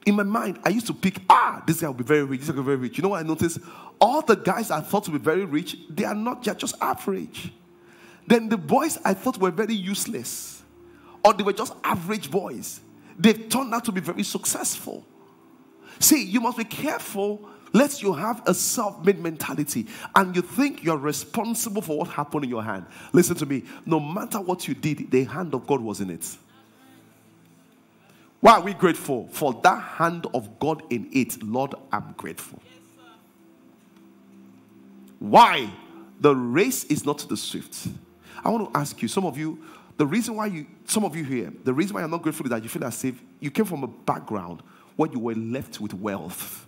in 0.06 0.16
my 0.16 0.24
mind, 0.24 0.60
I 0.64 0.70
used 0.70 0.88
to 0.88 0.94
pick, 0.94 1.22
ah, 1.30 1.62
this 1.68 1.82
guy 1.82 1.88
will 1.88 1.94
be 1.94 2.04
very 2.04 2.24
rich, 2.24 2.42
this 2.42 2.50
guy 2.50 2.56
will 2.56 2.64
be 2.64 2.68
very 2.68 2.78
rich. 2.78 2.98
You 2.98 3.04
know 3.04 3.10
what 3.10 3.20
I 3.20 3.28
noticed? 3.28 3.60
All 4.00 4.22
the 4.22 4.36
guys 4.36 4.72
I 4.72 4.82
thought 4.82 5.04
to 5.06 5.12
be 5.12 5.18
very 5.18 5.46
rich, 5.46 5.78
they 5.90 6.04
are 6.04 6.16
not, 6.16 6.44
they're 6.44 6.56
just 6.56 6.76
average. 6.82 7.52
Then 8.28 8.50
the 8.50 8.58
boys 8.58 8.98
I 9.04 9.14
thought 9.14 9.38
were 9.38 9.52
very 9.52 9.76
useless, 9.76 10.64
or 11.24 11.34
they 11.34 11.44
were 11.44 11.54
just 11.54 11.74
average 11.84 12.32
boys, 12.32 12.82
they've 13.18 13.50
turned 13.50 13.74
out 13.74 13.86
to 13.86 13.92
be 13.92 14.02
very 14.02 14.24
successful. 14.24 15.06
See, 16.00 16.24
you 16.24 16.42
must 16.42 16.58
be 16.58 16.64
careful 16.64 17.50
let 17.76 18.02
you 18.02 18.14
have 18.14 18.42
a 18.48 18.54
self 18.54 19.04
made 19.04 19.20
mentality 19.20 19.86
and 20.16 20.34
you 20.34 20.42
think 20.42 20.82
you're 20.82 20.98
responsible 20.98 21.82
for 21.82 21.98
what 21.98 22.08
happened 22.08 22.46
in 22.46 22.50
your 22.50 22.64
hand. 22.64 22.86
Listen 23.12 23.36
to 23.36 23.46
me. 23.46 23.64
No 23.86 24.00
matter 24.00 24.40
what 24.40 24.66
you 24.66 24.74
did, 24.74 25.12
the 25.12 25.26
hand 25.26 25.54
of 25.54 25.68
God 25.68 25.82
was 25.82 26.00
in 26.00 26.10
it. 26.10 26.26
Why 28.40 28.54
are 28.54 28.62
we 28.62 28.74
grateful? 28.74 29.28
For 29.28 29.60
that 29.64 29.82
hand 29.82 30.26
of 30.34 30.58
God 30.58 30.84
in 30.90 31.10
it, 31.12 31.44
Lord, 31.44 31.76
I'm 31.92 32.14
grateful. 32.16 32.62
Why? 35.20 35.70
The 36.22 36.34
race 36.34 36.86
is 36.86 37.06
not 37.06 37.28
the 37.28 37.36
swift. 37.36 37.90
I 38.42 38.50
want 38.52 38.72
to 38.72 38.80
ask 38.80 39.02
you, 39.02 39.10
some 39.10 39.26
of 39.26 39.38
you, 39.38 39.62
the 39.98 40.06
reason 40.06 40.38
why 40.38 40.46
you, 40.46 40.66
some 40.86 41.04
of 41.04 41.14
you 41.14 41.26
here, 41.26 41.52
the 41.66 41.74
reason 41.74 41.94
why 41.94 42.02
you're 42.02 42.10
not 42.10 42.22
grateful 42.22 42.46
is 42.46 42.52
that 42.52 42.64
you 42.64 42.70
feel 42.70 42.86
as 42.86 43.04
if 43.04 43.22
you 43.42 43.52
came 43.52 43.66
from 43.66 43.84
a 43.84 43.88
background 43.88 44.64
where 44.96 45.10
you 45.12 45.20
were 45.20 45.36
left 45.36 45.80
with 45.80 45.94
wealth. 45.94 46.66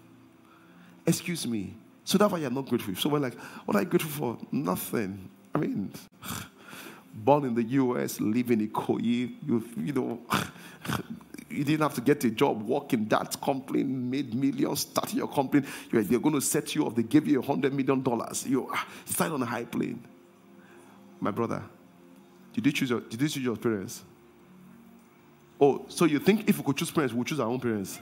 Excuse 1.06 1.48
me. 1.48 1.74
So 2.04 2.18
that's 2.18 2.32
why 2.32 2.40
you're 2.40 2.50
not 2.50 2.68
grateful. 2.68 2.96
So 2.96 3.10
we're 3.10 3.20
like, 3.20 3.38
what 3.66 3.76
are 3.76 3.82
you 3.82 3.88
grateful 3.88 4.12
for? 4.12 4.48
Nothing. 4.52 5.30
I 5.54 5.60
mean, 5.60 5.92
born 7.14 7.46
in 7.46 7.56
the 7.56 7.64
US, 7.64 8.20
living 8.20 8.62
in 8.62 8.70
Ikoyi, 8.70 9.36
you, 9.46 9.64
you 9.78 9.94
know, 9.94 10.22
you 11.50 11.64
didn't 11.64 11.82
have 11.82 11.94
to 11.96 12.02
get 12.02 12.24
a 12.24 12.30
job, 12.30 12.62
work 12.62 12.94
in 12.94 13.08
that 13.10 13.40
company, 13.42 13.84
made 13.84 14.34
millions, 14.34 14.82
start 14.82 15.14
your 15.14 15.28
company. 15.28 15.66
You're, 15.92 16.04
they're 16.04 16.20
going 16.20 16.36
to 16.36 16.42
set 16.42 16.76
you 16.76 16.86
up. 16.86 16.96
They 16.96 17.04
give 17.04 17.28
you 17.28 17.40
a 17.40 17.46
hundred 17.46 17.74
million 17.74 18.02
dollars. 18.02 18.46
You 18.46 18.70
ah, 18.72 18.88
start 19.06 19.32
on 19.32 19.42
a 19.42 19.46
high 19.46 19.66
plane. 19.66 20.04
My 21.20 21.32
brother, 21.32 21.64
did 22.54 22.66
you 22.66 22.72
choose 22.72 22.90
your, 22.90 23.02
did 23.02 23.22
you 23.22 23.30
choose 23.30 23.44
your 23.44 23.56
parents? 23.56 24.04
Oh, 25.60 25.86
so 25.88 26.06
you 26.06 26.20
think 26.20 26.48
if 26.48 26.58
we 26.58 26.64
could 26.64 26.78
choose 26.78 26.92
parents, 26.92 27.14
we'll 27.14 27.24
choose 27.24 27.40
our 27.40 27.48
own 27.48 27.60
parents? 27.60 28.00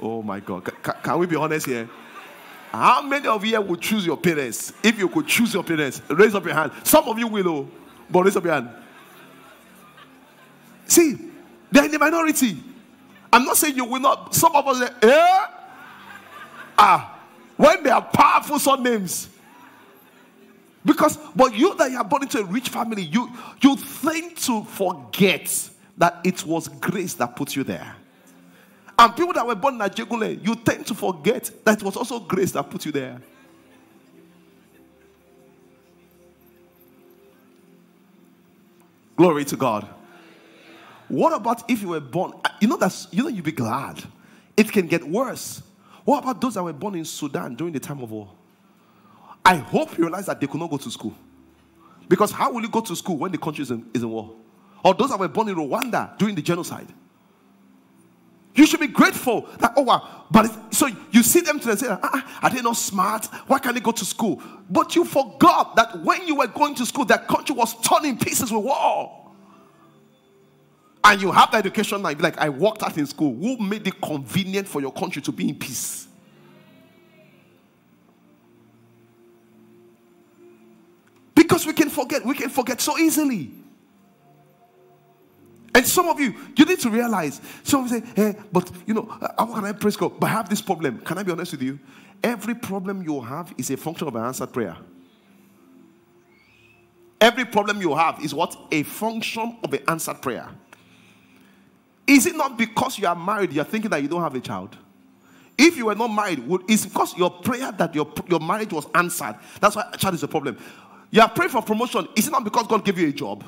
Oh 0.00 0.22
my 0.22 0.40
God. 0.40 0.64
Can, 0.82 0.94
can 1.02 1.18
we 1.18 1.26
be 1.26 1.36
honest 1.36 1.66
here? 1.66 1.88
How 2.70 3.00
many 3.02 3.26
of 3.26 3.44
you 3.44 3.60
would 3.60 3.80
choose 3.80 4.04
your 4.04 4.16
parents? 4.16 4.72
If 4.82 4.98
you 4.98 5.08
could 5.08 5.26
choose 5.26 5.54
your 5.54 5.64
parents, 5.64 6.02
raise 6.08 6.34
up 6.34 6.44
your 6.44 6.54
hand. 6.54 6.72
Some 6.84 7.08
of 7.08 7.18
you 7.18 7.26
will, 7.26 7.48
oh, 7.48 7.68
but 8.10 8.24
raise 8.24 8.36
up 8.36 8.44
your 8.44 8.52
hand. 8.52 8.68
See, 10.86 11.16
they're 11.70 11.84
in 11.84 11.90
the 11.90 11.98
minority. 11.98 12.58
I'm 13.32 13.44
not 13.44 13.56
saying 13.56 13.76
you 13.76 13.84
will 13.84 14.00
not. 14.00 14.34
Some 14.34 14.54
of 14.54 14.66
us, 14.66 14.78
say, 14.80 14.94
eh? 15.02 15.46
Ah, 16.78 17.18
when 17.56 17.82
they 17.82 17.90
are 17.90 18.02
powerful 18.02 18.58
surnames. 18.58 19.28
Because, 20.84 21.18
but 21.34 21.54
you 21.54 21.74
that 21.76 21.90
you 21.90 21.98
are 21.98 22.04
born 22.04 22.22
into 22.22 22.38
a 22.38 22.44
rich 22.44 22.68
family, 22.68 23.02
you 23.02 23.30
you 23.60 23.76
think 23.76 24.38
to 24.42 24.64
forget 24.64 25.70
that 25.98 26.20
it 26.24 26.44
was 26.46 26.68
grace 26.68 27.14
that 27.14 27.36
put 27.36 27.56
you 27.56 27.64
there. 27.64 27.96
And 28.98 29.14
people 29.14 29.32
that 29.34 29.46
were 29.46 29.54
born 29.54 29.74
in 29.74 29.80
Ajegunle, 29.80 30.44
you 30.44 30.56
tend 30.56 30.86
to 30.86 30.94
forget 30.94 31.50
that 31.64 31.78
it 31.78 31.84
was 31.84 31.96
also 31.96 32.18
grace 32.18 32.50
that 32.52 32.68
put 32.68 32.84
you 32.84 32.90
there. 32.90 33.20
Glory 39.16 39.44
to 39.44 39.56
God. 39.56 39.86
What 41.08 41.32
about 41.32 41.68
if 41.70 41.80
you 41.80 41.88
were 41.88 42.00
born? 42.00 42.32
You 42.60 42.68
know 42.68 42.76
that's 42.76 43.08
you 43.10 43.22
know 43.22 43.28
you'd 43.28 43.44
be 43.44 43.52
glad. 43.52 44.02
It 44.56 44.70
can 44.70 44.86
get 44.86 45.02
worse. 45.02 45.62
What 46.04 46.22
about 46.22 46.40
those 46.40 46.54
that 46.54 46.62
were 46.62 46.72
born 46.72 46.94
in 46.96 47.04
Sudan 47.04 47.54
during 47.54 47.72
the 47.72 47.80
time 47.80 48.00
of 48.00 48.10
war? 48.10 48.30
I 49.44 49.56
hope 49.56 49.96
you 49.96 50.04
realize 50.04 50.26
that 50.26 50.40
they 50.40 50.46
could 50.46 50.60
not 50.60 50.70
go 50.70 50.76
to 50.76 50.90
school. 50.90 51.14
Because 52.08 52.30
how 52.32 52.52
will 52.52 52.62
you 52.62 52.68
go 52.68 52.80
to 52.80 52.96
school 52.96 53.16
when 53.16 53.30
the 53.30 53.38
country 53.38 53.62
is 53.62 53.70
in, 53.70 53.88
is 53.94 54.02
in 54.02 54.10
war? 54.10 54.34
Or 54.84 54.94
those 54.94 55.10
that 55.10 55.18
were 55.18 55.28
born 55.28 55.48
in 55.48 55.56
Rwanda 55.56 56.16
during 56.18 56.34
the 56.34 56.42
genocide. 56.42 56.88
You 58.58 58.66
should 58.66 58.80
be 58.80 58.88
grateful 58.88 59.48
that, 59.60 59.74
oh 59.76 59.82
wow. 59.82 60.26
But 60.32 60.74
so 60.74 60.88
you 61.12 61.22
see 61.22 61.42
them 61.42 61.60
today 61.60 61.70
and 61.70 61.78
say, 61.78 61.86
ah, 61.90 62.40
are 62.42 62.50
they 62.50 62.60
not 62.60 62.76
smart? 62.76 63.26
Why 63.46 63.60
can't 63.60 63.72
they 63.72 63.80
go 63.80 63.92
to 63.92 64.04
school? 64.04 64.42
But 64.68 64.96
you 64.96 65.04
forgot 65.04 65.76
that 65.76 66.02
when 66.02 66.26
you 66.26 66.34
were 66.34 66.48
going 66.48 66.74
to 66.74 66.84
school, 66.84 67.04
that 67.04 67.28
country 67.28 67.54
was 67.54 67.80
torn 67.82 68.04
in 68.04 68.18
pieces 68.18 68.50
with 68.50 68.64
war. 68.64 69.30
And 71.04 71.22
you 71.22 71.30
have 71.30 71.52
the 71.52 71.58
education 71.58 72.02
now, 72.02 72.12
like, 72.18 72.36
I 72.36 72.48
worked 72.48 72.82
out 72.82 72.98
in 72.98 73.06
school. 73.06 73.32
Who 73.32 73.58
made 73.58 73.86
it 73.86 74.00
convenient 74.00 74.66
for 74.66 74.80
your 74.80 74.92
country 74.92 75.22
to 75.22 75.30
be 75.30 75.50
in 75.50 75.54
peace? 75.54 76.08
Because 81.32 81.64
we 81.64 81.74
can 81.74 81.90
forget, 81.90 82.26
we 82.26 82.34
can 82.34 82.50
forget 82.50 82.80
so 82.80 82.98
easily. 82.98 83.52
And 85.78 85.86
some 85.86 86.08
of 86.08 86.18
you, 86.18 86.34
you 86.56 86.64
need 86.64 86.80
to 86.80 86.90
realize, 86.90 87.40
some 87.62 87.84
of 87.84 87.92
you 87.92 88.00
say, 88.00 88.06
hey, 88.16 88.34
but 88.50 88.68
you 88.84 88.94
know, 88.94 89.16
how 89.38 89.46
can 89.46 89.64
I 89.64 89.70
praise 89.70 89.96
God? 89.96 90.18
But 90.18 90.26
I 90.26 90.30
have 90.30 90.48
this 90.48 90.60
problem. 90.60 90.98
Can 90.98 91.18
I 91.18 91.22
be 91.22 91.30
honest 91.30 91.52
with 91.52 91.62
you? 91.62 91.78
Every 92.20 92.56
problem 92.56 93.04
you 93.04 93.20
have 93.20 93.54
is 93.56 93.70
a 93.70 93.76
function 93.76 94.08
of 94.08 94.16
an 94.16 94.24
answered 94.24 94.52
prayer. 94.52 94.76
Every 97.20 97.44
problem 97.44 97.80
you 97.80 97.94
have 97.94 98.20
is 98.24 98.34
what? 98.34 98.58
A 98.72 98.82
function 98.82 99.56
of 99.62 99.72
an 99.72 99.78
answered 99.86 100.20
prayer. 100.20 100.48
Is 102.08 102.26
it 102.26 102.34
not 102.34 102.58
because 102.58 102.98
you 102.98 103.06
are 103.06 103.14
married, 103.14 103.52
you're 103.52 103.62
thinking 103.62 103.92
that 103.92 104.02
you 104.02 104.08
don't 104.08 104.22
have 104.22 104.34
a 104.34 104.40
child? 104.40 104.76
If 105.56 105.76
you 105.76 105.86
were 105.86 105.94
not 105.94 106.08
married, 106.08 106.42
it's 106.68 106.86
because 106.86 107.16
your 107.16 107.30
prayer 107.30 107.70
that 107.70 107.94
your, 107.94 108.12
your 108.28 108.40
marriage 108.40 108.72
was 108.72 108.88
answered. 108.96 109.36
That's 109.60 109.76
why 109.76 109.88
a 109.92 109.96
child 109.96 110.14
is 110.14 110.24
a 110.24 110.28
problem. 110.28 110.58
You 111.12 111.22
are 111.22 111.28
praying 111.28 111.52
for 111.52 111.62
promotion. 111.62 112.08
Is 112.16 112.26
it 112.26 112.32
not 112.32 112.42
because 112.42 112.66
God 112.66 112.84
gave 112.84 112.98
you 112.98 113.10
a 113.10 113.12
job? 113.12 113.44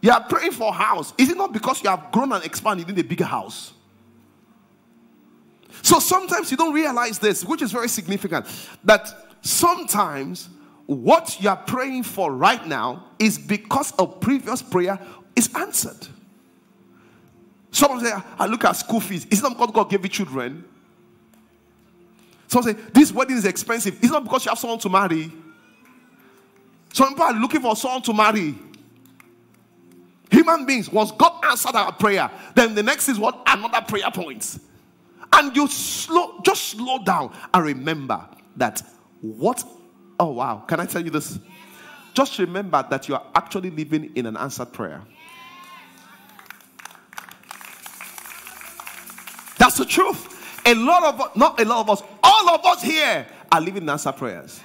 You 0.00 0.12
are 0.12 0.22
praying 0.22 0.52
for 0.52 0.72
house. 0.72 1.12
Is 1.18 1.30
it 1.30 1.36
not 1.36 1.52
because 1.52 1.82
you 1.82 1.90
have 1.90 2.12
grown 2.12 2.32
and 2.32 2.44
expanded 2.44 2.88
in 2.88 2.98
a 2.98 3.02
bigger 3.02 3.24
house? 3.24 3.72
So 5.82 5.98
sometimes 5.98 6.50
you 6.50 6.56
don't 6.56 6.72
realize 6.72 7.18
this, 7.18 7.44
which 7.44 7.62
is 7.62 7.72
very 7.72 7.88
significant, 7.88 8.46
that 8.84 9.08
sometimes 9.42 10.48
what 10.86 11.40
you 11.40 11.48
are 11.48 11.56
praying 11.56 12.04
for 12.04 12.32
right 12.32 12.66
now 12.66 13.04
is 13.18 13.38
because 13.38 13.92
a 13.98 14.06
previous 14.06 14.62
prayer 14.62 14.98
is 15.36 15.50
answered. 15.54 16.06
Some 17.70 18.00
say, 18.00 18.12
I 18.38 18.46
look 18.46 18.64
at 18.64 18.72
school 18.72 19.00
fees. 19.00 19.26
Is 19.26 19.40
it 19.40 19.42
not 19.42 19.52
because 19.52 19.70
God 19.72 19.90
gave 19.90 20.02
you 20.02 20.08
children? 20.08 20.64
Some 22.46 22.62
say, 22.62 22.72
this 22.72 23.12
wedding 23.12 23.36
is 23.36 23.44
expensive. 23.44 23.98
It's 24.02 24.10
not 24.10 24.24
because 24.24 24.46
you 24.46 24.50
have 24.50 24.58
someone 24.58 24.78
to 24.78 24.88
marry. 24.88 25.30
Some 26.92 27.10
people 27.10 27.24
are 27.24 27.34
looking 27.34 27.60
for 27.60 27.76
someone 27.76 28.02
to 28.02 28.14
marry. 28.14 28.54
Human 30.30 30.66
beings, 30.66 30.90
once 30.90 31.10
God 31.12 31.44
answered 31.44 31.74
our 31.74 31.92
prayer, 31.92 32.30
then 32.54 32.74
the 32.74 32.82
next 32.82 33.08
is 33.08 33.18
what? 33.18 33.40
Another 33.46 33.80
prayer 33.86 34.10
point. 34.12 34.58
And 35.32 35.54
you 35.56 35.66
slow, 35.68 36.40
just 36.44 36.64
slow 36.64 36.98
down 37.02 37.34
and 37.52 37.64
remember 37.64 38.26
that 38.56 38.82
what, 39.20 39.64
oh 40.18 40.32
wow, 40.32 40.64
can 40.66 40.80
I 40.80 40.86
tell 40.86 41.02
you 41.02 41.10
this? 41.10 41.38
Just 42.14 42.38
remember 42.38 42.84
that 42.90 43.08
you 43.08 43.14
are 43.14 43.24
actually 43.34 43.70
living 43.70 44.12
in 44.16 44.26
an 44.26 44.36
answered 44.36 44.72
prayer. 44.72 45.02
That's 49.58 49.76
the 49.78 49.84
truth. 49.84 50.34
A 50.66 50.74
lot 50.74 51.02
of 51.02 51.36
not 51.36 51.60
a 51.60 51.64
lot 51.64 51.80
of 51.80 51.90
us, 51.90 52.02
all 52.22 52.50
of 52.50 52.64
us 52.64 52.82
here 52.82 53.26
are 53.50 53.60
living 53.60 53.82
in 53.82 53.88
answered 53.88 54.16
prayers. 54.16 54.60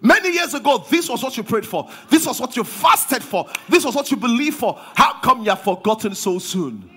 Many 0.00 0.32
years 0.32 0.54
ago, 0.54 0.84
this 0.90 1.08
was 1.08 1.22
what 1.22 1.36
you 1.36 1.42
prayed 1.42 1.66
for. 1.66 1.88
This 2.10 2.26
was 2.26 2.40
what 2.40 2.56
you 2.56 2.64
fasted 2.64 3.22
for. 3.22 3.48
This 3.68 3.84
was 3.84 3.94
what 3.94 4.10
you 4.10 4.16
believed 4.16 4.58
for. 4.58 4.78
How 4.94 5.20
come 5.20 5.42
you 5.42 5.50
have 5.50 5.62
forgotten 5.62 6.14
so 6.14 6.38
soon? 6.38 6.90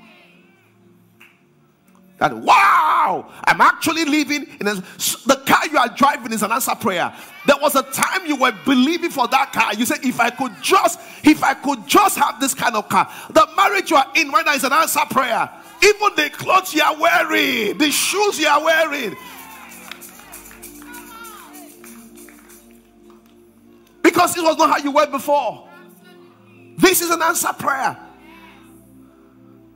That 2.20 2.36
wow, 2.36 3.32
I'm 3.46 3.62
actually 3.62 4.04
living 4.04 4.46
in 4.60 4.68
a, 4.68 4.76
the 4.76 5.42
car 5.48 5.66
you 5.72 5.78
are 5.78 5.88
driving 5.88 6.34
is 6.34 6.44
an 6.44 6.52
answer 6.52 6.76
prayer. 6.76 7.14
There 7.48 7.56
was 7.62 7.76
a 7.76 7.84
time 7.84 8.26
you 8.26 8.36
were 8.36 8.52
believing 8.66 9.10
for 9.10 9.26
that 9.30 9.54
car. 9.54 9.74
You 9.74 9.86
said, 9.86 10.04
if 10.04 10.20
I 10.20 10.30
could 10.30 10.52
just, 10.62 11.00
if 11.24 11.42
I 11.42 11.54
could 11.54 11.88
just 11.88 12.18
have 12.18 12.42
this 12.42 12.54
kind 12.54 12.76
of 12.76 12.90
car. 12.90 13.10
The 13.30 13.48
marriage 13.56 13.90
you 13.90 13.96
are 13.96 14.12
in 14.16 14.30
right 14.32 14.46
now 14.46 14.54
is 14.54 14.66
an 14.66 14.74
answer 14.74 15.00
prayer. 15.10 15.50
Even 15.82 16.16
the 16.18 16.30
clothes 16.30 16.74
you 16.74 16.82
are 16.84 17.00
wearing, 17.00 17.78
the 17.78 17.90
shoes 17.90 18.38
you 18.38 18.48
are 18.48 18.62
wearing, 18.62 19.16
Because 24.10 24.36
it 24.36 24.44
was 24.44 24.58
not 24.58 24.72
how 24.72 24.78
you 24.78 24.90
were 24.90 25.06
before. 25.06 25.70
This 26.78 27.02
is 27.02 27.12
an 27.12 27.22
answer 27.22 27.54
prayer. 27.54 27.96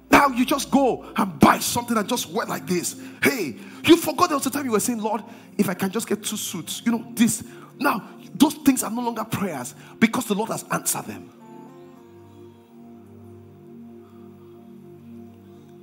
Now 0.10 0.30
you 0.30 0.43
just 0.43 0.72
go 0.72 1.06
and 1.15 1.39
buy 1.39 1.60
something 1.60 1.96
and 1.96 2.10
just 2.10 2.32
wear 2.32 2.48
like 2.48 2.65
this. 2.65 3.00
Hey, 3.22 3.56
you 3.86 3.96
forgot 3.96 4.30
there 4.30 4.38
was 4.38 4.48
a 4.48 4.50
time 4.50 4.65
you 4.65 4.72
were 4.72 4.80
saying, 4.80 5.00
Lord, 5.00 5.22
if 5.56 5.69
I 5.69 5.76
can 5.76 5.91
just 5.91 6.08
get 6.08 6.24
two 6.24 6.36
suits, 6.36 6.82
you 6.84 6.91
know, 6.93 7.06
this. 7.13 7.43
Now, 7.78 8.10
those 8.34 8.56
things 8.56 8.82
are 8.82 8.89
no 8.89 9.02
longer 9.02 9.24
prayers 9.24 9.76
because 10.00 10.26
the 10.26 10.34
Lord 10.34 10.50
has 10.50 10.65
answered 10.72 11.06
them. 11.06 11.30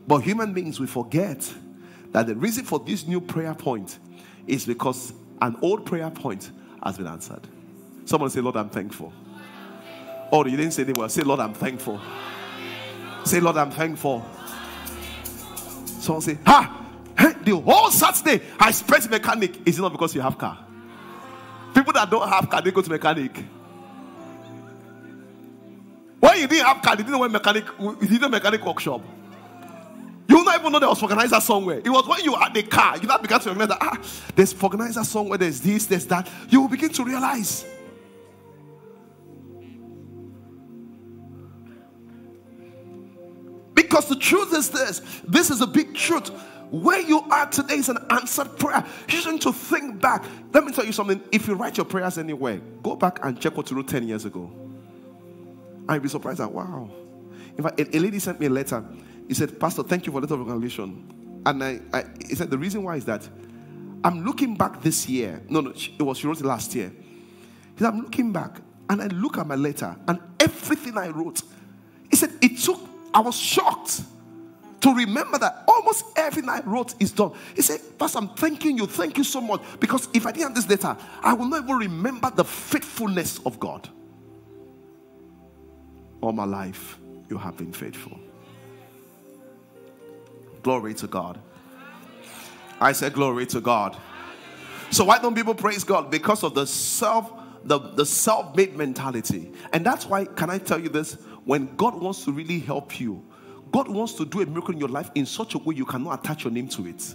But 0.09 0.23
human 0.23 0.53
beings, 0.53 0.81
we 0.81 0.89
forget 0.89 1.49
that 2.11 2.27
the 2.27 2.35
reason 2.35 2.65
for 2.65 2.81
this 2.81 3.07
new 3.07 3.21
prayer 3.21 3.55
point 3.55 4.01
is 4.49 4.67
because 4.67 5.13
an 5.41 5.57
old 5.63 5.87
prayer 5.87 6.11
point 6.11 6.51
has 6.83 6.97
been 6.97 7.07
answered. 7.07 7.47
Someone 8.11 8.29
say, 8.29 8.41
Lord, 8.41 8.57
I'm 8.57 8.69
thankful. 8.69 9.13
Oh, 10.33 10.45
you 10.45 10.57
didn't 10.57 10.73
say 10.73 10.83
they 10.83 10.93
were. 10.93 11.09
Say, 11.09 11.23
Lord, 11.23 11.39
I'm 11.39 11.55
thankful. 11.55 12.01
Say, 13.25 13.39
Lord, 13.39 13.57
I'm 13.57 13.71
thankful. 13.71 14.27
Someone 15.87 16.21
say, 16.21 16.37
Ha! 16.45 16.87
Hey, 17.17 17.35
the 17.45 17.57
whole 17.57 17.89
Saturday 17.93 18.43
I 18.59 18.73
spent 18.73 19.09
mechanic. 19.09 19.65
Is 19.65 19.79
it 19.79 19.83
not 19.83 19.93
because 19.93 20.13
you 20.13 20.21
have 20.23 20.37
car? 20.37 20.59
People 21.73 21.93
that 21.93 22.11
don't 22.11 22.29
have 22.29 22.51
car, 22.51 22.61
they 22.61 22.73
go 22.73 22.83
to 22.83 22.91
mechanic. 22.91 23.45
When 26.19 26.41
you 26.41 26.49
didn't 26.49 26.67
have 26.67 26.83
car, 26.83 26.97
you 26.97 27.05
didn't 27.05 27.13
know 27.13 27.29
mechanic, 27.29 27.65
you 27.79 28.09
didn't 28.09 28.33
mechanic 28.33 28.67
workshop. 28.67 29.03
You 30.27 30.37
will 30.37 30.45
not 30.45 30.59
even 30.59 30.73
know 30.73 30.81
there 30.81 30.89
was 30.89 31.01
organizer 31.01 31.39
somewhere. 31.39 31.79
It 31.79 31.91
was 31.91 32.09
when 32.09 32.25
you 32.25 32.35
had 32.35 32.55
the 32.55 32.65
car, 32.65 32.99
you 32.99 33.07
now 33.07 33.19
began 33.19 33.39
to 33.39 33.51
remember 33.51 33.75
that 33.75 33.79
ah, 33.81 34.03
there's 34.35 34.61
organizer 34.61 35.05
somewhere, 35.05 35.39
there's 35.39 35.61
this, 35.61 35.87
there's 35.87 36.07
that. 36.07 36.29
You 36.49 36.63
will 36.63 36.69
begin 36.69 36.91
to 36.91 37.05
realize 37.05 37.65
Because 43.91 44.07
the 44.07 44.15
truth 44.15 44.55
is 44.55 44.71
this 44.71 45.01
this 45.25 45.51
is 45.51 45.61
a 45.61 45.67
big 45.67 45.95
truth. 45.95 46.31
Where 46.71 47.01
you 47.01 47.19
are 47.23 47.47
today 47.51 47.75
is 47.75 47.89
an 47.89 47.99
answered 48.11 48.57
prayer. 48.57 48.87
You 49.09 49.33
need 49.33 49.41
to 49.43 49.53
think 49.53 50.01
back. 50.01 50.25
Let 50.55 50.65
me 50.65 50.73
tell 50.73 50.85
you 50.85 50.93
something. 50.93 51.21
If 51.33 51.49
you 51.49 51.55
write 51.55 51.77
your 51.77 51.85
prayers 51.85 52.17
anywhere, 52.17 52.61
go 52.85 52.95
back 52.95 53.19
and 53.25 53.41
check 53.41 53.57
what 53.57 53.69
you 53.69 53.77
wrote 53.77 53.89
10 53.89 54.07
years 54.07 54.25
ago. 54.25 54.49
I'd 55.89 56.01
be 56.01 56.09
surprised 56.09 56.39
that, 56.39 56.53
wow. 56.53 56.89
In 57.59 57.65
fact, 57.65 57.81
a, 57.81 57.99
lady 57.99 58.21
sent 58.21 58.39
me 58.39 58.47
a 58.47 58.51
letter. 58.51 58.85
He 59.27 59.35
said, 59.35 59.59
Pastor, 59.59 59.83
thank 59.83 60.07
you 60.07 60.13
for 60.13 60.21
the 60.21 60.29
letter 60.29 60.41
of 60.41 60.47
congratulations. 60.47 61.13
And 61.45 61.65
I, 61.65 61.81
I, 61.93 62.05
he 62.25 62.37
said, 62.37 62.51
the 62.51 62.59
reason 62.59 62.85
why 62.85 62.95
is 62.95 63.05
that 63.07 63.29
I'm 64.05 64.25
looking 64.25 64.55
back 64.55 64.81
this 64.81 65.09
year. 65.09 65.43
No, 65.49 65.61
no, 65.61 65.71
it 65.71 66.01
was, 66.01 66.19
she 66.19 66.29
wrote 66.29 66.39
it 66.39 66.47
last 66.47 66.73
year. 66.77 66.91
He 66.91 67.79
said, 67.79 67.89
I'm 67.89 68.03
looking 68.03 68.33
back 68.33 68.61
and 68.89 69.03
I 69.03 69.09
look 69.09 69.39
at 69.39 69.47
my 69.49 69.57
letter 69.57 69.97
and 70.07 70.21
everything 70.39 70.97
I 70.97 71.09
wrote. 71.09 71.43
He 72.09 72.15
said, 72.15 72.31
it 72.41 72.59
took 72.59 72.90
I 73.13 73.21
was 73.21 73.37
shocked 73.37 74.03
to 74.81 74.95
remember 74.95 75.39
that 75.39 75.65
almost 75.69 76.05
everything 76.17 76.49
I 76.49 76.61
wrote 76.61 76.95
is 77.01 77.13
done. 77.13 77.33
He 77.55 77.63
said, 77.63 77.81
Pastor, 77.99 78.19
I'm 78.19 78.29
thanking 78.29 78.79
you. 78.79 78.87
Thank 78.87 79.19
you 79.19 79.25
so 79.25 79.41
much. 79.41 79.63
Because 79.79 80.09
if 80.15 80.27
I 80.27 80.33
didn't 80.33 80.49
have 80.49 80.55
this 80.55 80.69
letter, 80.69 80.97
I 81.23 81.35
will 81.35 81.47
not 81.47 81.65
even 81.65 81.77
remember 81.77 82.31
the 82.31 82.45
faithfulness 82.45 83.41
of 83.45 83.61
God. 83.61 83.89
All 86.21 86.33
my 86.33 86.45
life, 86.45 86.99
you 87.29 87.39
have 87.39 87.57
been 87.57 87.73
faithful. 87.73 88.19
Glory 90.63 90.95
to 90.95 91.07
God. 91.07 91.39
I 92.81 92.93
said, 92.93 93.13
Glory 93.15 93.47
to 93.47 93.61
God. 93.61 93.97
So, 94.91 95.05
why 95.05 95.19
don't 95.19 95.35
people 95.35 95.55
praise 95.55 95.85
God? 95.85 96.11
Because 96.11 96.43
of 96.43 96.55
the 96.55 96.67
self, 96.67 97.33
the, 97.65 97.79
the 97.79 98.05
self-made 98.05 98.77
mentality. 98.77 99.53
And 99.73 99.87
that's 99.87 100.07
why, 100.07 100.25
can 100.25 100.51
I 100.51 100.59
tell 100.59 100.81
you 100.81 100.89
this? 100.89 101.17
When 101.51 101.75
God 101.75 102.01
wants 102.01 102.25
to 102.27 102.31
really 102.31 102.61
help 102.61 103.01
you, 103.01 103.25
God 103.73 103.89
wants 103.89 104.13
to 104.13 104.25
do 104.25 104.41
a 104.41 104.47
miracle 104.47 104.73
in 104.73 104.79
your 104.79 104.89
life 104.89 105.11
in 105.17 105.27
such 105.27 105.57
a 105.57 105.59
way 105.59 105.75
you 105.75 105.85
cannot 105.85 106.21
attach 106.21 106.45
your 106.45 106.53
name 106.53 106.69
to 106.69 106.87
it. 106.87 107.13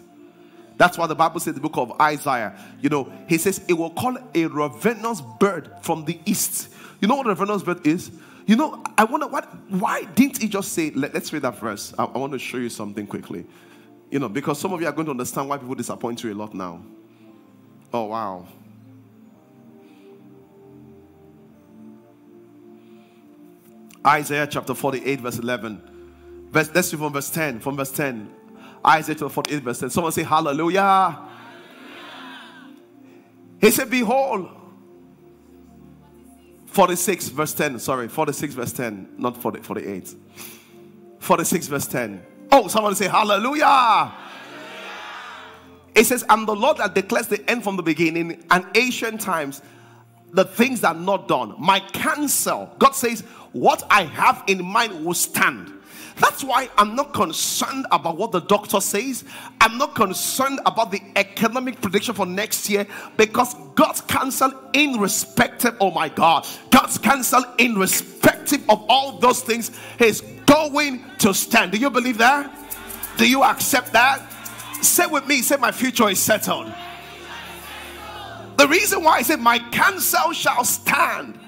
That's 0.76 0.98
why 0.98 1.08
the 1.08 1.16
Bible 1.16 1.40
says 1.40 1.54
the 1.54 1.62
book 1.62 1.78
of 1.78 1.94
Isaiah, 2.02 2.54
you 2.82 2.90
know, 2.90 3.10
he 3.30 3.38
says 3.38 3.64
it 3.70 3.72
will 3.72 3.92
call 3.92 4.18
a 4.34 4.46
ravenous 4.48 5.22
bird 5.40 5.72
from 5.82 6.04
the 6.04 6.20
east. 6.26 6.68
You 7.00 7.08
know 7.08 7.16
what 7.16 7.28
a 7.28 7.30
ravenous 7.30 7.64
bird 7.64 7.88
is? 7.88 8.12
You 8.46 8.58
know, 8.58 8.84
I 8.98 9.06
wonder 9.06 9.26
what 9.28 9.46
why 9.70 10.04
didn't 10.04 10.42
he 10.42 10.50
just 10.50 10.74
say, 10.74 10.92
Let, 10.92 11.16
us 11.16 11.32
read 11.32 11.44
that 11.44 11.58
verse. 11.58 11.94
I, 11.98 12.04
I 12.04 12.18
want 12.18 12.34
to 12.34 12.40
show 12.40 12.58
you 12.58 12.68
something 12.68 13.08
quickly. 13.08 13.46
You 14.12 14.20
know, 14.20 14.28
because 14.28 14.60
some 14.60 14.74
of 14.74 14.82
you 14.82 14.88
are 14.88 14.92
going 14.92 15.06
to 15.06 15.12
understand 15.12 15.48
why 15.48 15.58
people 15.60 15.76
disappoint 15.76 16.26
you 16.26 16.34
a 16.34 16.36
lot 16.36 16.54
now. 16.54 16.82
Oh 17.94 18.08
wow. 18.08 18.46
Isaiah 24.06 24.48
chapter 24.48 24.74
48, 24.74 25.22
verse 25.22 25.40
11. 25.40 26.50
Verse, 26.52 26.70
let's 26.74 26.90
see 26.90 26.98
from 26.98 27.14
verse 27.14 27.30
10. 27.30 27.60
From 27.60 27.76
verse 27.76 27.92
10. 27.92 28.30
Isaiah 28.86 29.16
chapter 29.16 29.30
48, 29.30 29.64
verse 29.64 29.80
10. 29.80 29.90
Someone 29.90 30.12
say 30.12 30.24
hallelujah. 30.24 31.20
He 33.60 33.72
said, 33.72 33.90
Behold, 33.90 34.50
46 36.68 37.30
verse 37.30 37.54
10. 37.54 37.80
Sorry, 37.80 38.08
46 38.08 38.54
verse 38.54 38.74
10, 38.74 39.16
not 39.18 39.42
40, 39.42 39.62
48. 39.62 40.16
46 41.20 41.68
verse 41.68 41.88
10. 41.88 42.26
Oh, 42.52 42.68
someone 42.68 42.96
say 42.96 43.08
hallelujah. 43.08 43.66
hallelujah. 43.66 44.14
It 45.96 46.04
says, 46.04 46.26
I'm 46.28 46.46
the 46.46 46.56
Lord 46.56 46.78
that 46.78 46.94
declares 46.94 47.28
the 47.28 47.50
end 47.50 47.64
from 47.64 47.78
the 47.78 47.84
beginning 47.84 48.44
and 48.52 48.66
ancient 48.76 49.22
times, 49.22 49.62
the 50.36 50.46
things 50.46 50.82
that 50.82 50.96
are 50.96 51.02
not 51.02 51.28
done. 51.28 51.56
My 51.58 51.80
counsel, 51.80 52.70
God 52.78 52.92
says, 52.92 53.22
what 53.54 53.84
I 53.90 54.04
have 54.04 54.44
in 54.48 54.64
mind 54.64 55.06
will 55.06 55.14
stand. 55.14 55.72
That's 56.18 56.44
why 56.44 56.70
I'm 56.78 56.96
not 56.96 57.14
concerned 57.14 57.88
about 57.92 58.18
what 58.18 58.32
the 58.32 58.40
doctor 58.40 58.80
says. 58.80 59.26
I'm 59.60 59.78
not 59.78 59.96
concerned 59.96 60.60
about 60.66 60.92
the 60.92 61.02
economic 61.16 61.82
prediction 61.82 62.16
for 62.16 62.26
next 62.26 62.70
year 62.70 62.88
because 63.18 63.54
God's 63.76 64.02
counsel, 64.02 64.54
in 64.74 65.00
respective, 65.00 65.76
oh 65.82 65.92
my 65.92 66.08
God, 66.08 66.48
God's 66.70 66.98
counsel, 66.98 67.44
in 67.58 67.76
respective 67.76 68.62
of 68.70 68.86
all 68.88 69.20
those 69.20 69.42
things, 69.42 69.72
is 70.00 70.22
going 70.46 71.04
to 71.20 71.34
stand. 71.34 71.74
Do 71.74 71.78
you 71.78 71.90
believe 71.90 72.18
that? 72.20 72.50
Do 73.18 73.30
you 73.30 73.44
accept 73.44 73.92
that? 73.94 74.22
Say 74.82 75.08
with 75.08 75.28
me, 75.28 75.42
say, 75.42 75.58
My 75.58 75.72
future 75.72 76.10
is 76.10 76.20
settled. 76.20 76.72
The 78.58 78.68
reason 78.68 79.04
why 79.04 79.20
he 79.20 79.24
said, 79.24 79.40
My 79.40 79.60
counsel 79.72 80.32
shall 80.34 80.64
stand 80.64 81.40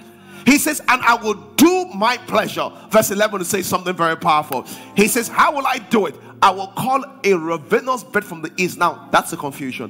he 0.47 0.57
says, 0.57 0.79
and 0.87 1.01
I 1.01 1.15
will 1.15 1.33
do 1.33 1.87
my 1.93 2.15
pleasure. 2.15 2.71
Verse 2.89 3.11
11 3.11 3.43
says 3.43 3.65
something 3.65 3.93
very 3.93 4.15
powerful. 4.15 4.65
He 4.95 5.09
says, 5.09 5.27
How 5.27 5.53
will 5.53 5.67
I 5.67 5.77
do 5.77 6.05
it? 6.05 6.15
I 6.41 6.51
will 6.51 6.67
call 6.67 7.03
a 7.25 7.33
ravenous 7.33 8.01
bird 8.05 8.23
from 8.23 8.41
the 8.41 8.53
east. 8.55 8.77
Now, 8.77 9.09
that's 9.11 9.33
a 9.33 9.37
confusion. 9.37 9.89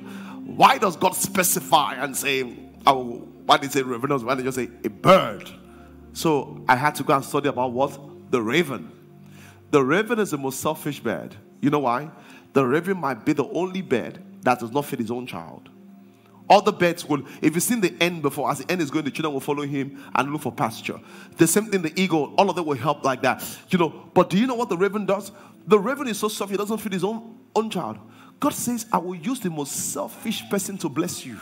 Why 0.57 0.79
does 0.79 0.95
God 0.95 1.11
specify 1.11 1.93
and 1.93 2.17
say, 2.17 2.57
oh, 2.87 3.03
will, 3.03 3.19
why 3.45 3.57
did 3.57 3.67
he 3.67 3.73
say 3.73 3.83
ravenous? 3.83 4.23
Why 4.23 4.33
did 4.33 4.45
he 4.45 4.51
just 4.51 4.57
say 4.57 4.69
a 4.83 4.89
bird? 4.89 5.47
So 6.13 6.65
I 6.67 6.75
had 6.75 6.95
to 6.95 7.03
go 7.03 7.13
and 7.13 7.23
study 7.23 7.49
about 7.49 7.71
what? 7.71 8.31
The 8.31 8.41
raven. 8.41 8.91
The 9.69 9.83
raven 9.83 10.17
is 10.17 10.31
the 10.31 10.39
most 10.39 10.59
selfish 10.59 11.01
bird. 11.01 11.35
You 11.61 11.69
know 11.69 11.79
why? 11.79 12.09
The 12.53 12.65
raven 12.65 12.97
might 12.97 13.25
be 13.25 13.33
the 13.33 13.47
only 13.49 13.83
bird 13.83 14.23
that 14.41 14.59
does 14.59 14.71
not 14.71 14.85
feed 14.85 15.01
his 15.01 15.11
own 15.11 15.27
child. 15.27 15.69
Other 16.49 16.71
birds 16.71 17.05
will, 17.05 17.23
if 17.41 17.55
you've 17.55 17.63
seen 17.63 17.81
the 17.81 17.93
end 17.99 18.21
before, 18.21 18.49
as 18.49 18.59
the 18.59 18.71
end 18.71 18.81
is 18.81 18.89
going, 18.89 19.05
the 19.05 19.11
children 19.11 19.33
will 19.33 19.41
follow 19.41 19.63
him 19.63 20.01
and 20.15 20.31
look 20.31 20.41
for 20.41 20.51
pasture. 20.51 20.99
The 21.35 21.47
same 21.47 21.65
thing, 21.65 21.81
the 21.81 21.99
eagle, 21.99 22.33
all 22.37 22.49
of 22.49 22.55
them 22.55 22.65
will 22.65 22.77
help 22.77 23.03
like 23.03 23.21
that. 23.23 23.43
You 23.69 23.79
know, 23.79 23.89
but 24.13 24.29
do 24.29 24.37
you 24.37 24.47
know 24.47 24.55
what 24.55 24.69
the 24.69 24.77
raven 24.77 25.05
does? 25.05 25.31
The 25.65 25.77
raven 25.77 26.07
is 26.07 26.19
so 26.19 26.29
soft, 26.29 26.51
he 26.51 26.57
doesn't 26.57 26.77
feed 26.77 26.93
his 26.93 27.03
own, 27.03 27.37
own 27.55 27.69
child. 27.69 27.97
God 28.39 28.53
says, 28.53 28.85
I 28.93 28.99
will 28.99 29.15
use 29.15 29.39
the 29.39 29.49
most 29.49 29.91
selfish 29.91 30.47
person 30.49 30.77
to 30.77 30.89
bless 30.89 31.25
you. 31.25 31.37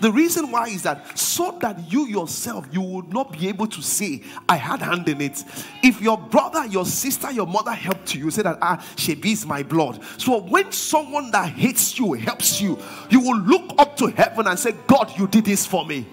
The 0.00 0.10
reason 0.10 0.50
why 0.50 0.68
is 0.68 0.82
that 0.82 1.18
so 1.18 1.58
that 1.60 1.92
you 1.92 2.06
yourself 2.06 2.66
you 2.72 2.80
would 2.80 3.12
not 3.12 3.32
be 3.32 3.48
able 3.48 3.66
to 3.68 3.82
say, 3.82 4.22
I 4.48 4.56
had 4.56 4.80
hand 4.80 5.08
in 5.08 5.20
it. 5.20 5.44
If 5.82 6.00
your 6.00 6.18
brother, 6.18 6.66
your 6.66 6.86
sister, 6.86 7.30
your 7.30 7.46
mother 7.46 7.72
helped 7.72 8.14
you, 8.14 8.24
you 8.24 8.30
say 8.30 8.42
that 8.42 8.58
ah, 8.60 8.84
she 8.96 9.12
is 9.12 9.46
my 9.46 9.62
blood. 9.62 10.00
So 10.18 10.40
when 10.40 10.72
someone 10.72 11.30
that 11.30 11.48
hates 11.50 11.98
you 11.98 12.12
helps 12.14 12.60
you, 12.60 12.78
you 13.10 13.20
will 13.20 13.38
look 13.38 13.74
up 13.78 13.96
to 13.98 14.06
heaven 14.08 14.46
and 14.46 14.58
say, 14.58 14.72
God, 14.86 15.12
you 15.18 15.26
did 15.26 15.44
this 15.44 15.66
for 15.66 15.84
me. 15.86 16.06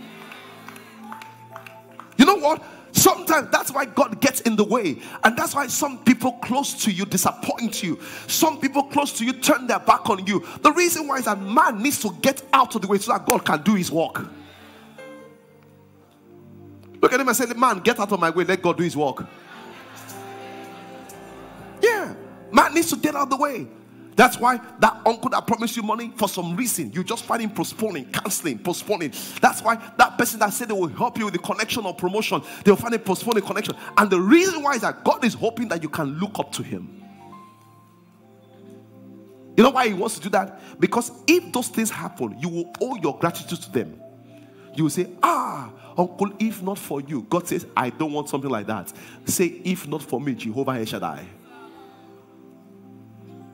You 2.18 2.26
know 2.26 2.36
what? 2.36 2.62
Sometimes 3.00 3.50
that's 3.50 3.72
why 3.72 3.86
God 3.86 4.20
gets 4.20 4.42
in 4.42 4.58
the 4.58 4.64
way. 4.66 4.98
And 5.24 5.38
that's 5.38 5.56
why 5.56 5.68
some 5.68 6.04
people 6.04 6.34
close 6.34 6.84
to 6.84 6.92
you 6.92 7.06
disappoint 7.06 7.82
you. 7.82 7.98
Some 8.28 8.60
people 8.60 8.84
close 8.84 9.18
to 9.20 9.26
you 9.26 9.32
turn 9.32 9.68
their 9.68 9.80
back 9.80 10.10
on 10.10 10.28
you. 10.28 10.46
The 10.62 10.74
reason 10.74 11.08
why 11.08 11.20
is 11.20 11.26
that 11.26 11.42
man 11.42 11.82
needs 11.82 12.02
to 12.02 12.12
get 12.22 12.44
out 12.52 12.76
of 12.76 12.82
the 12.82 12.90
way 12.90 12.98
so 12.98 13.14
that 13.14 13.26
God 13.26 13.46
can 13.46 13.64
do 13.64 13.76
his 13.76 13.90
work. 13.90 14.28
Look 17.02 17.14
at 17.14 17.22
him 17.22 17.28
and 17.30 17.38
say, 17.38 17.46
Man, 17.54 17.80
get 17.80 17.98
out 18.02 18.12
of 18.12 18.20
my 18.20 18.32
way, 18.32 18.44
let 18.44 18.62
God 18.62 18.76
do 18.76 18.84
his 18.84 18.98
work. 18.98 19.26
Yeah, 21.82 22.14
man 22.52 22.74
needs 22.74 22.90
to 22.90 22.98
get 22.98 23.16
out 23.16 23.24
of 23.24 23.30
the 23.30 23.38
way. 23.38 23.66
That's 24.20 24.38
why 24.38 24.60
that 24.80 25.02
uncle 25.06 25.30
that 25.30 25.48
promised 25.48 25.78
you 25.78 25.82
money 25.82 26.12
for 26.18 26.28
some 26.28 26.58
reason, 26.58 26.92
you 26.92 27.06
just 27.06 27.24
find 27.24 27.42
him 27.42 27.52
postponing, 27.52 28.04
canceling, 28.12 28.60
postponing. 28.60 29.14
That's 29.40 29.62
why 29.62 29.78
that 29.98 30.18
person 30.18 30.42
that 30.42 30.52
said 30.52 30.68
they 30.68 30.74
will 30.74 30.90
help 30.90 31.18
you 31.18 31.24
with 31.24 31.36
the 31.36 31.40
connection 31.40 31.86
or 31.86 31.94
promotion, 31.94 32.42
they'll 32.66 32.76
find 32.76 32.94
him 32.94 33.00
postponing 33.00 33.46
connection. 33.46 33.78
And 33.96 34.10
the 34.10 34.20
reason 34.20 34.62
why 34.62 34.74
is 34.74 34.82
that 34.82 35.06
God 35.06 35.24
is 35.24 35.34
hoping 35.34 35.70
that 35.70 35.82
you 35.82 35.88
can 35.88 36.20
look 36.20 36.38
up 36.38 36.52
to 36.52 36.64
him. 36.64 37.02
You 39.56 39.64
know 39.64 39.70
why 39.70 39.88
he 39.88 39.94
wants 39.94 40.16
to 40.16 40.22
do 40.22 40.30
that? 40.32 40.82
Because 40.82 41.14
if 41.26 41.54
those 41.54 41.70
things 41.70 41.90
happen, 41.90 42.38
you 42.40 42.50
will 42.50 42.74
owe 42.82 42.96
your 42.96 43.18
gratitude 43.18 43.62
to 43.62 43.72
them. 43.72 44.02
You 44.76 44.84
will 44.84 44.92
say, 44.92 45.08
Ah, 45.24 45.72
uncle, 45.98 46.34
if 46.40 46.62
not 46.62 46.78
for 46.78 47.00
you, 47.00 47.22
God 47.30 47.48
says, 47.48 47.66
I 47.74 47.90
don't 47.90 48.12
want 48.12 48.28
something 48.28 48.52
like 48.52 48.68
that. 48.68 48.92
Say, 49.24 49.62
if 49.64 49.88
not 49.88 50.02
for 50.02 50.20
me, 50.20 50.36
Jehovah 50.36 50.72
El 50.72 50.84
Shaddai. 50.84 51.26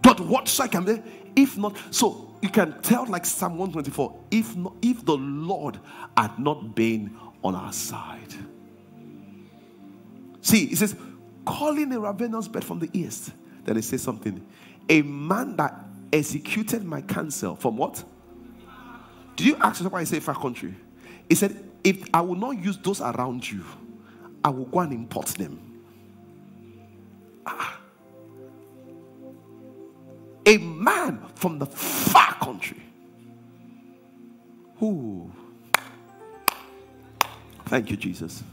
But 0.05 0.19
what 0.19 0.47
shall 0.47 0.65
I 0.65 0.67
can 0.67 0.85
be? 0.85 1.01
If 1.35 1.57
not, 1.57 1.75
so 1.89 2.31
you 2.39 2.49
can 2.49 2.79
tell 2.83 3.07
like 3.07 3.25
Psalm 3.25 3.57
124, 3.57 4.25
if 4.29 4.55
not, 4.55 4.75
if 4.83 5.03
the 5.03 5.17
Lord 5.17 5.79
had 6.15 6.37
not 6.37 6.75
been 6.75 7.17
on 7.43 7.55
our 7.55 7.73
side. 7.73 8.35
See, 10.41 10.65
it 10.65 10.77
says, 10.77 10.95
calling 11.43 11.91
a 11.91 11.99
ravenous 11.99 12.47
bird 12.47 12.63
from 12.63 12.77
the 12.77 12.89
east. 12.93 13.31
Then 13.63 13.77
it 13.77 13.83
says 13.83 14.03
something. 14.03 14.45
A 14.89 15.01
man 15.01 15.55
that 15.55 15.73
executed 16.13 16.83
my 16.83 17.01
counsel 17.01 17.55
from 17.55 17.75
what? 17.75 18.03
Did 19.35 19.47
you 19.47 19.55
ask 19.55 19.83
why 19.91 20.01
I 20.01 20.03
say 20.03 20.19
far 20.19 20.35
country? 20.35 20.75
He 21.27 21.33
said, 21.33 21.67
if 21.83 22.07
I 22.13 22.21
will 22.21 22.35
not 22.35 22.63
use 22.63 22.77
those 22.77 23.01
around 23.01 23.49
you, 23.51 23.65
I 24.43 24.49
will 24.49 24.65
go 24.65 24.81
and 24.81 24.93
import 24.93 25.29
them. 25.29 25.81
Ah 27.47 27.74
a 30.45 30.57
man 30.57 31.25
from 31.35 31.59
the 31.59 31.65
far 31.65 32.33
country. 32.35 32.81
Who? 34.77 35.31
Thank 37.65 37.89
you, 37.89 37.97
Jesus. 37.97 38.43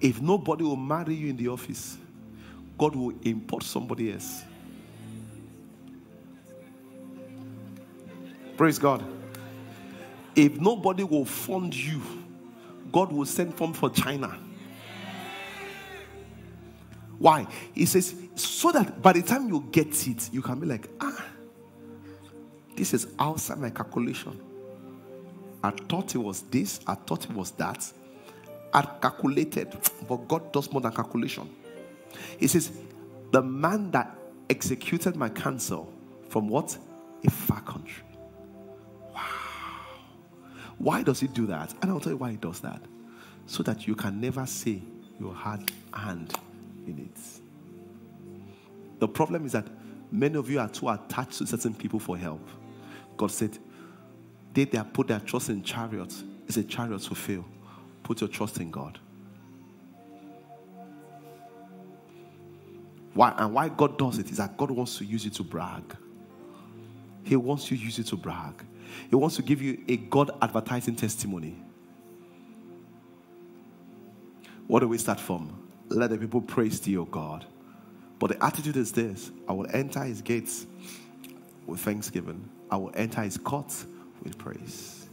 If 0.00 0.20
nobody 0.20 0.64
will 0.64 0.76
marry 0.76 1.14
you 1.14 1.28
in 1.30 1.36
the 1.36 1.48
office, 1.48 1.98
God 2.78 2.94
will 2.96 3.14
import 3.22 3.62
somebody 3.62 4.12
else. 4.12 4.42
Praise 8.56 8.78
God. 8.78 9.04
If 10.36 10.60
nobody 10.60 11.02
will 11.02 11.24
fund 11.24 11.74
you, 11.74 12.00
God 12.92 13.12
will 13.12 13.26
send 13.26 13.54
fund 13.54 13.76
for 13.76 13.90
China. 13.90 14.38
Why? 17.20 17.46
He 17.74 17.84
says, 17.84 18.14
so 18.34 18.72
that 18.72 19.02
by 19.02 19.12
the 19.12 19.20
time 19.20 19.50
you 19.50 19.68
get 19.70 20.08
it, 20.08 20.30
you 20.32 20.40
can 20.40 20.58
be 20.58 20.66
like, 20.66 20.88
ah, 21.02 21.22
this 22.74 22.94
is 22.94 23.08
outside 23.18 23.58
my 23.58 23.68
calculation. 23.68 24.40
I 25.62 25.70
thought 25.70 26.14
it 26.14 26.18
was 26.18 26.40
this, 26.40 26.80
I 26.86 26.94
thought 26.94 27.26
it 27.26 27.32
was 27.32 27.50
that. 27.52 27.92
I 28.72 28.80
calculated, 29.02 29.76
but 30.08 30.26
God 30.28 30.50
does 30.50 30.72
more 30.72 30.80
than 30.80 30.92
calculation. 30.92 31.54
He 32.38 32.46
says, 32.46 32.72
the 33.32 33.42
man 33.42 33.90
that 33.90 34.16
executed 34.48 35.14
my 35.14 35.28
counsel 35.28 35.92
from 36.30 36.48
what? 36.48 36.74
A 37.22 37.30
far 37.30 37.60
country. 37.60 38.02
Wow. 39.14 39.20
Why 40.78 41.02
does 41.02 41.20
he 41.20 41.26
do 41.26 41.46
that? 41.48 41.74
And 41.82 41.90
I'll 41.90 42.00
tell 42.00 42.12
you 42.12 42.18
why 42.18 42.30
he 42.30 42.38
does 42.38 42.60
that. 42.60 42.80
So 43.44 43.62
that 43.64 43.86
you 43.86 43.94
can 43.94 44.22
never 44.22 44.46
say 44.46 44.80
you 45.18 45.34
had 45.34 45.70
hand 45.92 46.32
in 46.86 46.98
it. 46.98 47.40
The 48.98 49.08
problem 49.08 49.46
is 49.46 49.52
that 49.52 49.66
many 50.10 50.36
of 50.36 50.50
you 50.50 50.60
are 50.60 50.68
too 50.68 50.88
attached 50.88 51.38
to 51.38 51.46
certain 51.46 51.74
people 51.74 51.98
for 51.98 52.16
help. 52.16 52.46
God 53.16 53.30
said, 53.30 53.58
they 54.52 54.64
that 54.64 54.92
put 54.92 55.08
their 55.08 55.20
trust 55.20 55.48
in 55.48 55.62
chariots 55.62 56.24
is 56.46 56.56
a 56.56 56.64
chariot 56.64 57.02
to 57.02 57.14
fail. 57.14 57.44
Put 58.02 58.20
your 58.20 58.28
trust 58.28 58.58
in 58.58 58.70
God. 58.70 58.98
Why 63.14 63.34
and 63.38 63.54
why 63.54 63.68
God 63.68 63.98
does 63.98 64.18
it 64.18 64.30
is 64.30 64.38
that 64.38 64.56
God 64.56 64.70
wants 64.70 64.98
to 64.98 65.04
use 65.04 65.24
you 65.24 65.30
to 65.32 65.42
brag. 65.42 65.96
He 67.22 67.36
wants 67.36 67.66
to 67.66 67.76
use 67.76 67.98
it 67.98 68.06
to 68.08 68.16
brag. 68.16 68.64
He 69.08 69.16
wants 69.16 69.36
to 69.36 69.42
give 69.42 69.62
you 69.62 69.82
a 69.88 69.96
God 69.96 70.30
advertising 70.40 70.96
testimony. 70.96 71.56
What 74.66 74.80
do 74.80 74.88
we 74.88 74.98
start 74.98 75.20
from? 75.20 75.69
Let 75.90 76.10
the 76.10 76.18
people 76.18 76.40
praise 76.40 76.80
thee, 76.80 76.96
O 76.96 77.04
God. 77.04 77.44
But 78.18 78.30
the 78.30 78.44
attitude 78.44 78.76
is 78.76 78.92
this 78.92 79.30
I 79.48 79.52
will 79.52 79.66
enter 79.72 80.02
his 80.04 80.22
gates 80.22 80.66
with 81.66 81.80
thanksgiving, 81.80 82.48
I 82.70 82.76
will 82.76 82.92
enter 82.94 83.22
his 83.22 83.36
courts 83.36 83.86
with 84.22 84.38
praise. 84.38 85.08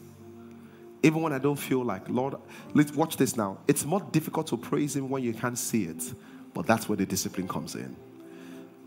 Even 1.03 1.21
when 1.21 1.31
I 1.31 1.37
don't 1.37 1.57
feel 1.57 1.83
like, 1.83 2.09
Lord, 2.09 2.35
let's 2.73 2.91
watch 2.93 3.17
this 3.17 3.37
now. 3.37 3.59
It's 3.67 3.85
more 3.85 4.01
difficult 4.11 4.47
to 4.47 4.57
praise 4.57 4.95
him 4.95 5.09
when 5.09 5.23
you 5.23 5.33
can't 5.33 5.57
see 5.57 5.83
it, 5.83 6.03
but 6.53 6.65
that's 6.65 6.89
where 6.89 6.95
the 6.95 7.05
discipline 7.05 7.47
comes 7.47 7.75
in. 7.75 7.95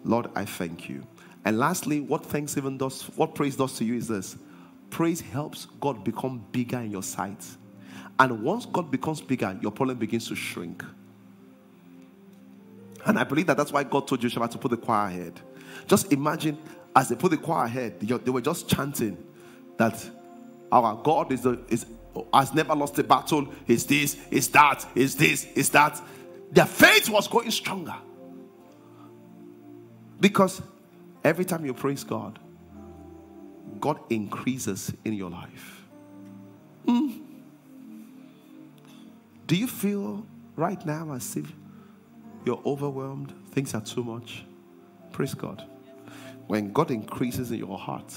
Lord, 0.04 0.28
I 0.34 0.44
thank 0.44 0.88
you. 0.88 1.06
And 1.44 1.58
lastly, 1.58 2.00
what 2.00 2.24
thanksgiving 2.26 2.78
does, 2.78 3.02
what 3.16 3.34
praise 3.34 3.56
does 3.56 3.78
to 3.78 3.84
you 3.84 3.94
is 3.94 4.08
this 4.08 4.36
praise 4.90 5.20
helps 5.20 5.66
God 5.80 6.04
become 6.04 6.44
bigger 6.52 6.78
in 6.80 6.90
your 6.90 7.02
sight. 7.02 7.44
And 8.18 8.42
once 8.42 8.66
God 8.66 8.90
becomes 8.90 9.20
bigger, 9.20 9.56
your 9.62 9.70
problem 9.70 9.96
begins 9.98 10.28
to 10.28 10.34
shrink. 10.34 10.84
And 13.06 13.18
I 13.18 13.24
believe 13.24 13.46
that 13.46 13.56
that's 13.56 13.72
why 13.72 13.82
God 13.84 14.06
told 14.06 14.20
Joshua 14.20 14.48
to 14.48 14.58
put 14.58 14.70
the 14.70 14.76
choir 14.76 15.08
ahead. 15.08 15.40
Just 15.86 16.12
imagine 16.12 16.58
as 16.94 17.08
they 17.08 17.16
put 17.16 17.30
the 17.30 17.36
choir 17.36 17.64
ahead, 17.64 18.00
they 18.00 18.30
were 18.30 18.40
just 18.40 18.68
chanting 18.68 19.16
that 19.76 20.08
our 20.70 21.00
God 21.02 21.32
is, 21.32 21.42
the, 21.42 21.60
is 21.68 21.86
has 22.34 22.52
never 22.54 22.74
lost 22.74 22.98
a 22.98 23.04
battle. 23.04 23.48
Is 23.66 23.86
this, 23.86 24.16
is 24.30 24.48
that, 24.48 24.86
is 24.94 25.16
this, 25.16 25.46
is 25.54 25.70
that. 25.70 26.00
Their 26.52 26.66
faith 26.66 27.08
was 27.08 27.28
going 27.28 27.50
stronger. 27.50 27.94
Because 30.18 30.60
every 31.24 31.44
time 31.44 31.64
you 31.64 31.72
praise 31.72 32.04
God, 32.04 32.38
God 33.80 34.00
increases 34.10 34.92
in 35.04 35.14
your 35.14 35.30
life. 35.30 35.86
Mm. 36.86 37.20
Do 39.46 39.56
you 39.56 39.66
feel 39.66 40.26
right 40.56 40.84
now 40.84 41.12
as 41.12 41.36
if 41.36 41.50
you're 42.50 42.62
overwhelmed, 42.66 43.32
things 43.52 43.74
are 43.74 43.80
too 43.80 44.02
much? 44.02 44.44
Praise 45.12 45.34
God. 45.34 45.64
When 46.48 46.72
God 46.72 46.90
increases 46.90 47.52
in 47.52 47.58
your 47.58 47.78
heart, 47.78 48.12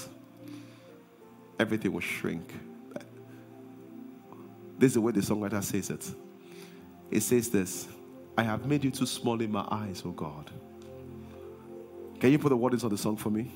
everything 1.60 1.92
will 1.92 2.00
shrink. 2.00 2.52
This 4.76 4.88
is 4.88 4.94
the 4.94 5.00
way 5.00 5.12
the 5.12 5.20
songwriter 5.20 5.62
says 5.62 5.88
it. 5.90 6.10
It 7.12 7.20
says 7.20 7.48
this 7.48 7.86
I 8.36 8.42
have 8.42 8.66
made 8.66 8.82
you 8.82 8.90
too 8.90 9.06
small 9.06 9.40
in 9.40 9.52
my 9.52 9.64
eyes, 9.70 10.02
oh 10.04 10.10
God. 10.10 10.50
Can 12.18 12.32
you 12.32 12.38
put 12.40 12.48
the 12.48 12.56
words 12.56 12.82
on 12.82 12.90
the 12.90 12.98
song 12.98 13.16
for 13.16 13.30
me? 13.30 13.52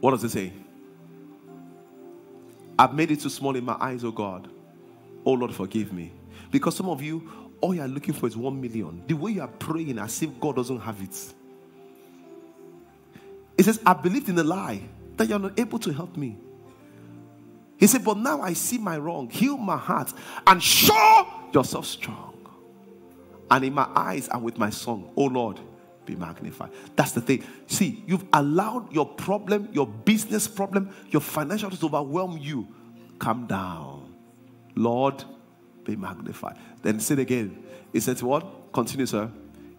What 0.00 0.10
does 0.10 0.24
it 0.24 0.30
say? 0.30 0.52
I've 2.76 2.94
made 2.94 3.12
it 3.12 3.20
too 3.20 3.30
small 3.30 3.54
in 3.54 3.64
my 3.64 3.76
eyes, 3.78 4.02
oh 4.02 4.10
God. 4.10 4.48
Oh 5.24 5.34
Lord, 5.34 5.54
forgive 5.54 5.92
me. 5.92 6.10
Because 6.50 6.74
some 6.74 6.88
of 6.88 7.00
you, 7.00 7.45
all 7.60 7.74
you're 7.74 7.88
looking 7.88 8.14
for 8.14 8.26
is 8.26 8.36
one 8.36 8.60
million. 8.60 9.02
The 9.06 9.14
way 9.14 9.32
you 9.32 9.42
are 9.42 9.48
praying 9.48 9.98
as 9.98 10.22
if 10.22 10.38
God 10.40 10.56
doesn't 10.56 10.80
have 10.80 11.00
it. 11.00 11.34
He 13.56 13.62
says, 13.62 13.80
I 13.86 13.94
believed 13.94 14.28
in 14.28 14.34
the 14.34 14.44
lie 14.44 14.82
that 15.16 15.28
you're 15.28 15.38
not 15.38 15.58
able 15.58 15.78
to 15.80 15.92
help 15.92 16.16
me. 16.16 16.38
He 17.78 17.86
said, 17.86 18.04
But 18.04 18.18
now 18.18 18.40
I 18.40 18.52
see 18.52 18.78
my 18.78 18.98
wrong. 18.98 19.30
Heal 19.30 19.56
my 19.56 19.76
heart 19.76 20.12
and 20.46 20.62
show 20.62 21.26
yourself 21.52 21.86
strong. 21.86 22.34
And 23.50 23.64
in 23.64 23.74
my 23.74 23.88
eyes 23.94 24.28
and 24.28 24.42
with 24.42 24.58
my 24.58 24.70
song, 24.70 25.12
oh 25.16 25.24
Lord, 25.24 25.60
be 26.04 26.16
magnified. 26.16 26.70
That's 26.94 27.12
the 27.12 27.20
thing. 27.20 27.44
See, 27.66 28.02
you've 28.06 28.24
allowed 28.32 28.92
your 28.92 29.06
problem, 29.06 29.68
your 29.72 29.86
business 29.86 30.48
problem, 30.48 30.94
your 31.10 31.20
financial 31.20 31.70
to 31.70 31.86
overwhelm 31.86 32.38
you. 32.38 32.68
Calm 33.18 33.46
down. 33.46 34.14
Lord, 34.74 35.24
be 35.86 35.96
magnified. 35.96 36.56
Then 36.82 37.00
say 37.00 37.14
it 37.14 37.20
again. 37.20 37.64
He 37.92 38.00
said, 38.00 38.20
What? 38.20 38.72
Continue, 38.72 39.06
sir. 39.06 39.30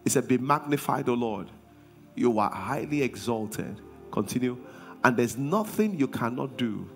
He 0.02 0.10
said, 0.10 0.26
Be 0.26 0.38
magnified, 0.38 1.08
O 1.08 1.14
Lord. 1.14 1.48
You 2.16 2.38
are 2.38 2.50
highly 2.50 3.02
exalted. 3.02 3.80
Continue. 4.10 4.56
And 5.04 5.16
there's 5.16 5.36
nothing 5.36 5.98
you 5.98 6.08
cannot 6.08 6.56
do. 6.56 6.90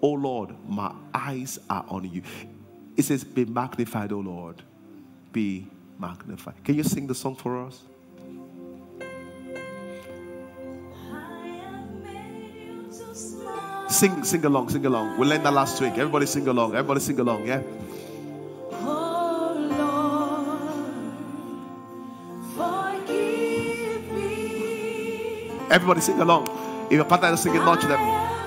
O 0.00 0.10
Lord, 0.10 0.54
my 0.68 0.92
eyes 1.12 1.58
are 1.68 1.84
on 1.88 2.04
you. 2.04 2.22
It 2.96 3.02
says, 3.02 3.24
Be 3.24 3.44
magnified, 3.44 4.12
O 4.12 4.20
Lord. 4.20 4.62
Be 5.32 5.66
magnified. 5.98 6.62
Can 6.62 6.76
you 6.76 6.84
sing 6.84 7.06
the 7.06 7.14
song 7.14 7.34
for 7.34 7.64
us? 7.66 7.82
Sing, 13.88 14.22
sing 14.22 14.44
along, 14.44 14.68
sing 14.68 14.84
along. 14.84 15.18
We 15.18 15.26
learned 15.26 15.46
that 15.46 15.52
last 15.54 15.80
week. 15.80 15.92
Everybody 15.94 16.26
sing 16.26 16.46
along. 16.46 16.72
Everybody 16.74 17.00
sing 17.00 17.18
along, 17.18 17.46
yeah? 17.46 17.62
Everybody 25.78 26.00
sing 26.00 26.18
along. 26.18 26.48
If 26.86 26.94
your 26.94 27.04
partner 27.04 27.28
is 27.34 27.40
singing, 27.40 27.60
nudge 27.60 27.84
them. 27.84 28.37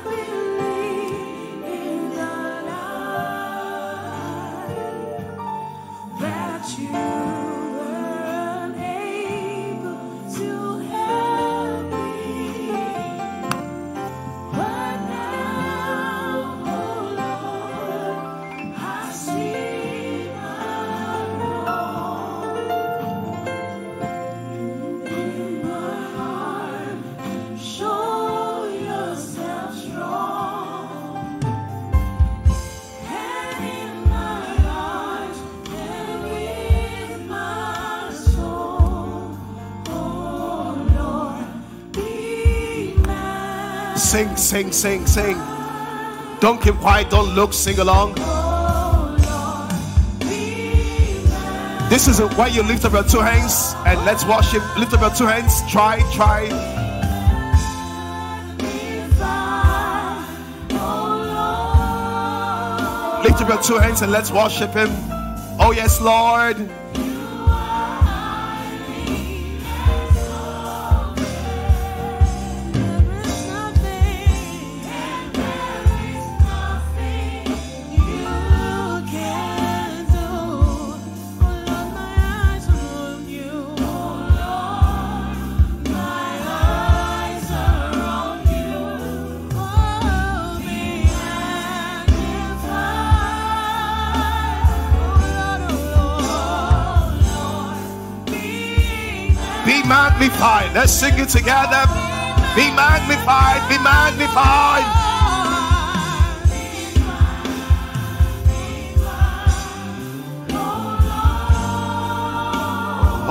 Sing, 44.01 44.35
sing, 44.35 44.71
sing, 44.73 45.05
sing. 45.05 45.37
Don't 46.41 46.59
keep 46.61 46.75
quiet, 46.75 47.09
don't 47.09 47.33
look, 47.33 47.53
sing 47.53 47.79
along. 47.79 48.15
This 51.87 52.07
is 52.07 52.19
why 52.35 52.47
you 52.47 52.63
lift 52.63 52.83
up 52.83 52.93
your 52.93 53.03
two 53.03 53.19
hands 53.19 53.73
and 53.85 54.03
let's 54.03 54.25
worship. 54.25 54.63
Lift 54.77 54.93
up 54.93 55.01
your 55.01 55.11
two 55.11 55.27
hands. 55.27 55.61
Try, 55.71 56.01
try. 56.11 56.41
Lift 63.23 63.41
up 63.41 63.49
your 63.49 63.61
two 63.61 63.77
hands 63.77 64.01
and 64.01 64.11
let's 64.11 64.31
worship 64.31 64.73
Him. 64.73 64.89
Oh, 65.59 65.73
yes, 65.75 66.01
Lord. 66.01 66.57
Magnified. 100.71 100.73
Let's 100.73 100.91
sing 100.91 101.19
it 101.19 101.29
together. 101.29 101.85
Be 102.55 102.69
magnified, 102.71 103.67
be 103.69 103.77
magnified. 103.77 104.83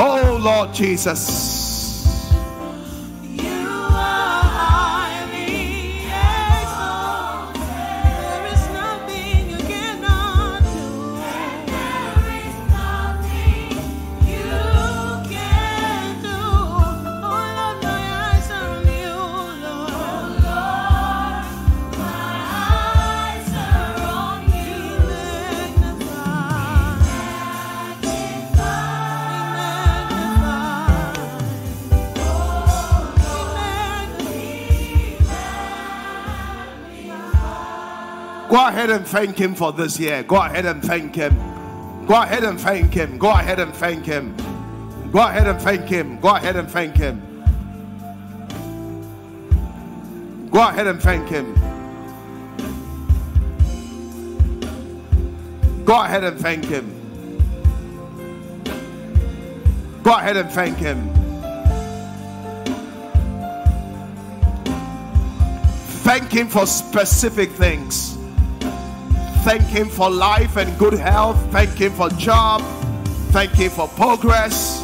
Oh 0.03 0.39
Lord 0.43 0.73
Jesus. 0.73 1.60
Go 38.51 38.67
ahead 38.67 38.91
and 38.91 39.07
thank 39.07 39.39
Him 39.39 39.55
for 39.55 39.73
this 39.73 40.01
year. 40.01 40.25
Go 40.25 40.35
ahead 40.35 40.67
and 40.67 40.83
thank 40.83 41.15
Him. 41.15 41.37
Go 42.07 42.21
ahead 42.21 42.43
and 42.43 42.61
thank 42.61 42.93
Him. 42.93 43.17
Go 43.17 43.31
ahead 43.31 43.61
and 43.61 43.73
thank 43.73 44.05
Him. 44.05 44.35
Go 45.13 45.21
ahead 45.21 45.47
and 45.47 45.61
thank 45.61 45.87
Him. 45.87 46.21
Go 46.21 46.31
ahead 46.31 46.57
and 46.57 46.69
thank 46.69 46.97
Him. 46.97 47.23
Go 50.51 50.59
ahead 50.69 50.89
and 50.89 51.01
thank 51.01 51.29
Him. 51.29 51.55
Go 55.85 56.03
ahead 56.03 56.25
and 56.25 56.41
thank 56.41 56.65
Him. 56.65 56.97
Go 60.03 60.13
ahead 60.13 60.37
and 60.37 60.51
thank 60.51 60.77
Him. 60.77 61.09
Thank 66.03 66.33
Him 66.33 66.49
for 66.49 66.67
specific 66.67 67.51
things. 67.51 68.20
Thank 69.43 69.63
Him 69.63 69.89
for 69.89 70.11
life 70.11 70.57
and 70.57 70.79
good 70.79 70.93
health. 70.93 71.39
Thank 71.51 71.71
Him 71.71 71.93
for 71.93 72.11
job. 72.11 72.61
Thank 73.33 73.53
Him 73.53 73.71
for 73.71 73.89
progress. 73.89 74.81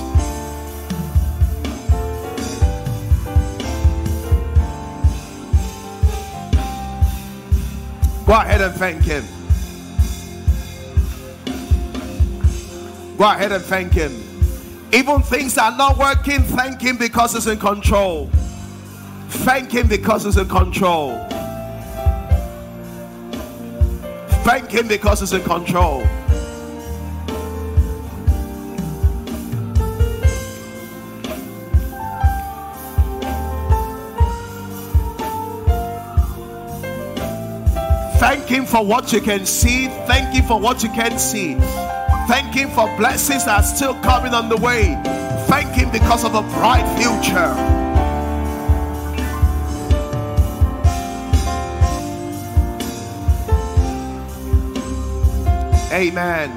Go 8.26 8.32
ahead 8.32 8.62
and 8.62 8.74
thank 8.74 9.02
Him. 9.02 9.24
Go 13.18 13.24
ahead 13.24 13.52
and 13.52 13.62
thank 13.62 13.92
Him. 13.92 14.12
Even 14.92 15.20
things 15.22 15.54
that 15.56 15.72
are 15.72 15.76
not 15.76 15.98
working, 15.98 16.42
thank 16.42 16.80
Him 16.80 16.96
because 16.96 17.34
He's 17.34 17.46
in 17.46 17.58
control. 17.58 18.30
Thank 19.28 19.70
Him 19.70 19.86
because 19.86 20.24
He's 20.24 20.38
in 20.38 20.48
control. 20.48 21.35
Thank 24.46 24.70
Him 24.70 24.86
because 24.86 25.18
He's 25.18 25.32
in 25.32 25.42
control. 25.42 26.02
Thank 38.20 38.46
Him 38.46 38.66
for 38.66 38.86
what 38.86 39.12
you 39.12 39.20
can 39.20 39.46
see. 39.46 39.88
Thank 40.06 40.32
Him 40.32 40.44
for 40.44 40.60
what 40.60 40.84
you 40.84 40.90
can 40.90 41.18
see. 41.18 41.56
Thank 42.28 42.54
Him 42.54 42.70
for 42.70 42.86
blessings 42.96 43.46
that 43.46 43.58
are 43.58 43.62
still 43.64 43.94
coming 43.96 44.32
on 44.32 44.48
the 44.48 44.56
way. 44.58 44.94
Thank 45.48 45.70
Him 45.70 45.90
because 45.90 46.24
of 46.24 46.36
a 46.36 46.42
bright 46.42 46.86
future. 46.96 47.75
Amen. 55.96 56.50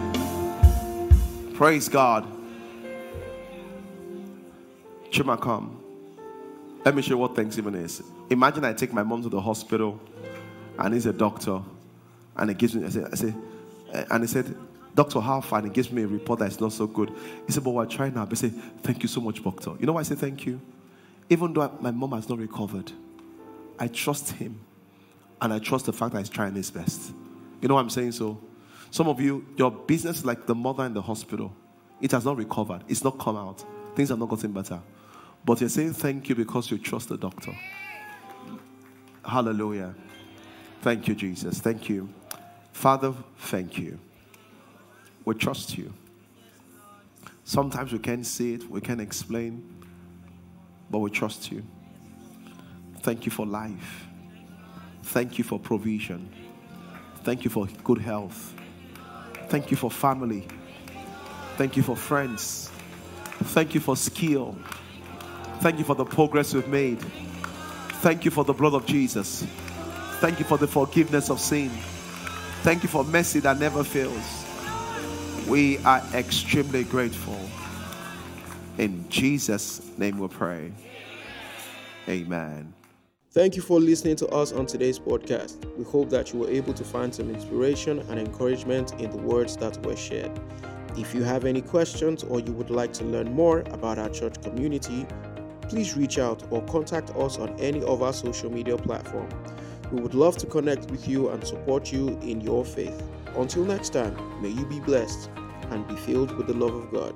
Praise 1.53 1.87
God. 1.87 2.27
Chima, 5.11 5.39
come. 5.39 5.81
Let 6.83 6.93
me 6.93 7.01
show 7.01 7.11
you 7.11 7.19
what 7.19 7.37
Thanksgiving 7.37 7.75
is. 7.75 8.03
Imagine 8.29 8.65
I 8.65 8.73
take 8.73 8.91
my 8.91 9.01
mom 9.01 9.23
to 9.23 9.29
the 9.29 9.39
hospital 9.39 9.97
and 10.77 10.93
he's 10.93 11.05
a 11.05 11.13
doctor 11.13 11.61
and 12.35 12.49
he 12.49 12.53
gives 12.53 12.75
me, 12.75 12.85
I 12.85 12.89
say, 12.89 13.05
I 13.09 13.15
say 13.15 13.33
uh, 13.93 14.03
and 14.11 14.23
he 14.23 14.27
said, 14.27 14.53
Doctor, 14.93 15.21
how? 15.21 15.41
And 15.53 15.67
he 15.67 15.71
gives 15.71 15.89
me 15.89 16.03
a 16.03 16.07
report 16.07 16.39
that's 16.39 16.59
not 16.59 16.73
so 16.73 16.85
good. 16.85 17.09
He 17.47 17.53
said, 17.53 17.63
But 17.63 17.69
we're 17.69 17.85
trying 17.85 18.15
now. 18.15 18.27
I 18.29 18.33
say, 18.33 18.49
Thank 18.49 19.03
you 19.03 19.07
so 19.07 19.21
much, 19.21 19.41
doctor. 19.41 19.71
You 19.79 19.85
know 19.85 19.93
why 19.93 20.01
I 20.01 20.03
say 20.03 20.15
thank 20.15 20.45
you? 20.47 20.59
Even 21.29 21.53
though 21.53 21.71
my 21.79 21.91
mom 21.91 22.11
has 22.11 22.27
not 22.27 22.39
recovered, 22.39 22.91
I 23.79 23.87
trust 23.87 24.31
him 24.31 24.59
and 25.41 25.53
I 25.53 25.59
trust 25.59 25.85
the 25.85 25.93
fact 25.93 26.11
that 26.11 26.19
he's 26.19 26.27
trying 26.27 26.55
his 26.55 26.69
best. 26.69 27.13
You 27.61 27.69
know 27.69 27.75
what 27.75 27.81
I'm 27.81 27.89
saying? 27.89 28.11
So, 28.11 28.37
some 28.91 29.07
of 29.07 29.19
you, 29.19 29.45
your 29.57 29.71
business 29.71 30.19
is 30.19 30.25
like 30.25 30.45
the 30.45 30.55
mother 30.55 30.85
in 30.85 30.93
the 30.93 31.01
hospital. 31.01 31.55
It 32.01 32.11
has 32.11 32.25
not 32.25 32.37
recovered, 32.37 32.83
it's 32.87 33.03
not 33.03 33.19
come 33.19 33.37
out. 33.37 33.63
Things 33.95 34.09
have 34.09 34.19
not 34.19 34.29
gotten 34.29 34.51
better. 34.51 34.81
But 35.45 35.59
you're 35.59 35.69
saying 35.69 35.93
thank 35.93 36.29
you 36.29 36.35
because 36.35 36.69
you 36.71 36.77
trust 36.77 37.09
the 37.09 37.17
doctor. 37.17 37.55
Hallelujah. 39.23 39.95
Thank 40.81 41.07
you, 41.07 41.15
Jesus. 41.15 41.59
Thank 41.59 41.89
you. 41.89 42.09
Father, 42.71 43.13
thank 43.37 43.77
you. 43.77 43.99
We 45.25 45.35
trust 45.35 45.77
you. 45.77 45.93
Sometimes 47.43 47.91
we 47.91 47.99
can't 47.99 48.25
see 48.25 48.53
it, 48.53 48.69
we 48.69 48.79
can't 48.79 49.01
explain, 49.01 49.83
but 50.89 50.99
we 50.99 51.09
trust 51.09 51.51
you. 51.51 51.63
Thank 53.01 53.25
you 53.25 53.31
for 53.31 53.45
life. 53.45 54.07
Thank 55.03 55.37
you 55.37 55.43
for 55.43 55.59
provision. 55.59 56.29
Thank 57.23 57.43
you 57.43 57.49
for 57.49 57.67
good 57.83 57.99
health. 57.99 58.53
Thank 59.49 59.71
you 59.71 59.77
for 59.77 59.89
family. 59.91 60.47
Thank 61.57 61.75
you 61.75 61.83
for 61.83 61.95
friends. 61.95 62.71
Thank 63.55 63.73
you 63.73 63.79
for 63.79 63.97
skill. 63.97 64.55
Thank 65.59 65.79
you 65.79 65.83
for 65.83 65.95
the 65.95 66.05
progress 66.05 66.53
we've 66.53 66.67
made. 66.67 67.01
Thank 68.01 68.25
you 68.25 68.31
for 68.31 68.43
the 68.45 68.53
blood 68.53 68.73
of 68.73 68.85
Jesus. 68.85 69.45
Thank 70.21 70.39
you 70.39 70.45
for 70.45 70.57
the 70.57 70.67
forgiveness 70.67 71.29
of 71.29 71.39
sin. 71.39 71.69
Thank 72.61 72.83
you 72.83 72.89
for 72.89 73.03
mercy 73.03 73.39
that 73.39 73.59
never 73.59 73.83
fails. 73.83 74.45
We 75.47 75.79
are 75.79 76.03
extremely 76.13 76.83
grateful. 76.83 77.39
In 78.77 79.09
Jesus' 79.09 79.81
name 79.97 80.19
we 80.19 80.27
pray. 80.27 80.71
Amen. 82.07 82.78
Thank 83.31 83.55
you 83.55 83.61
for 83.61 83.79
listening 83.79 84.15
to 84.15 84.27
us 84.29 84.51
on 84.51 84.65
today's 84.65 84.97
podcast. 84.97 85.63
We 85.77 85.83
hope 85.83 86.09
that 86.09 86.33
you 86.33 86.39
were 86.39 86.49
able 86.49 86.73
to 86.73 86.83
find 86.83 87.13
some 87.13 87.29
inspiration 87.29 87.99
and 88.09 88.19
encouragement 88.19 88.93
in 88.93 89.11
the 89.11 89.17
words 89.17 89.55
that 89.57 89.85
were 89.85 89.95
shared. 89.95 90.31
If 90.97 91.13
you 91.13 91.21
have 91.21 91.45
any 91.45 91.61
questions 91.61 92.23
or 92.23 92.39
you 92.39 92.51
would 92.53 92.71
like 92.71 92.91
to 92.93 93.03
learn 93.03 93.31
more 93.31 93.59
about 93.69 93.99
our 93.99 94.09
church 94.09 94.41
community, 94.41 95.05
please 95.61 95.95
reach 95.95 96.17
out 96.17 96.41
or 96.49 96.63
contact 96.65 97.11
us 97.11 97.37
on 97.37 97.49
any 97.59 97.83
of 97.83 98.01
our 98.01 98.13
social 98.13 98.51
media 98.51 98.77
platforms. 98.77 99.31
We 99.91 100.01
would 100.01 100.15
love 100.15 100.35
to 100.37 100.47
connect 100.47 100.89
with 100.89 101.07
you 101.07 101.29
and 101.29 101.45
support 101.45 101.93
you 101.93 102.17
in 102.23 102.41
your 102.41 102.65
faith. 102.65 102.99
Until 103.35 103.63
next 103.63 103.93
time, 103.93 104.41
may 104.41 104.49
you 104.49 104.65
be 104.65 104.79
blessed 104.79 105.29
and 105.69 105.87
be 105.87 105.95
filled 105.97 106.35
with 106.35 106.47
the 106.47 106.55
love 106.55 106.73
of 106.73 106.91
God. 106.91 107.13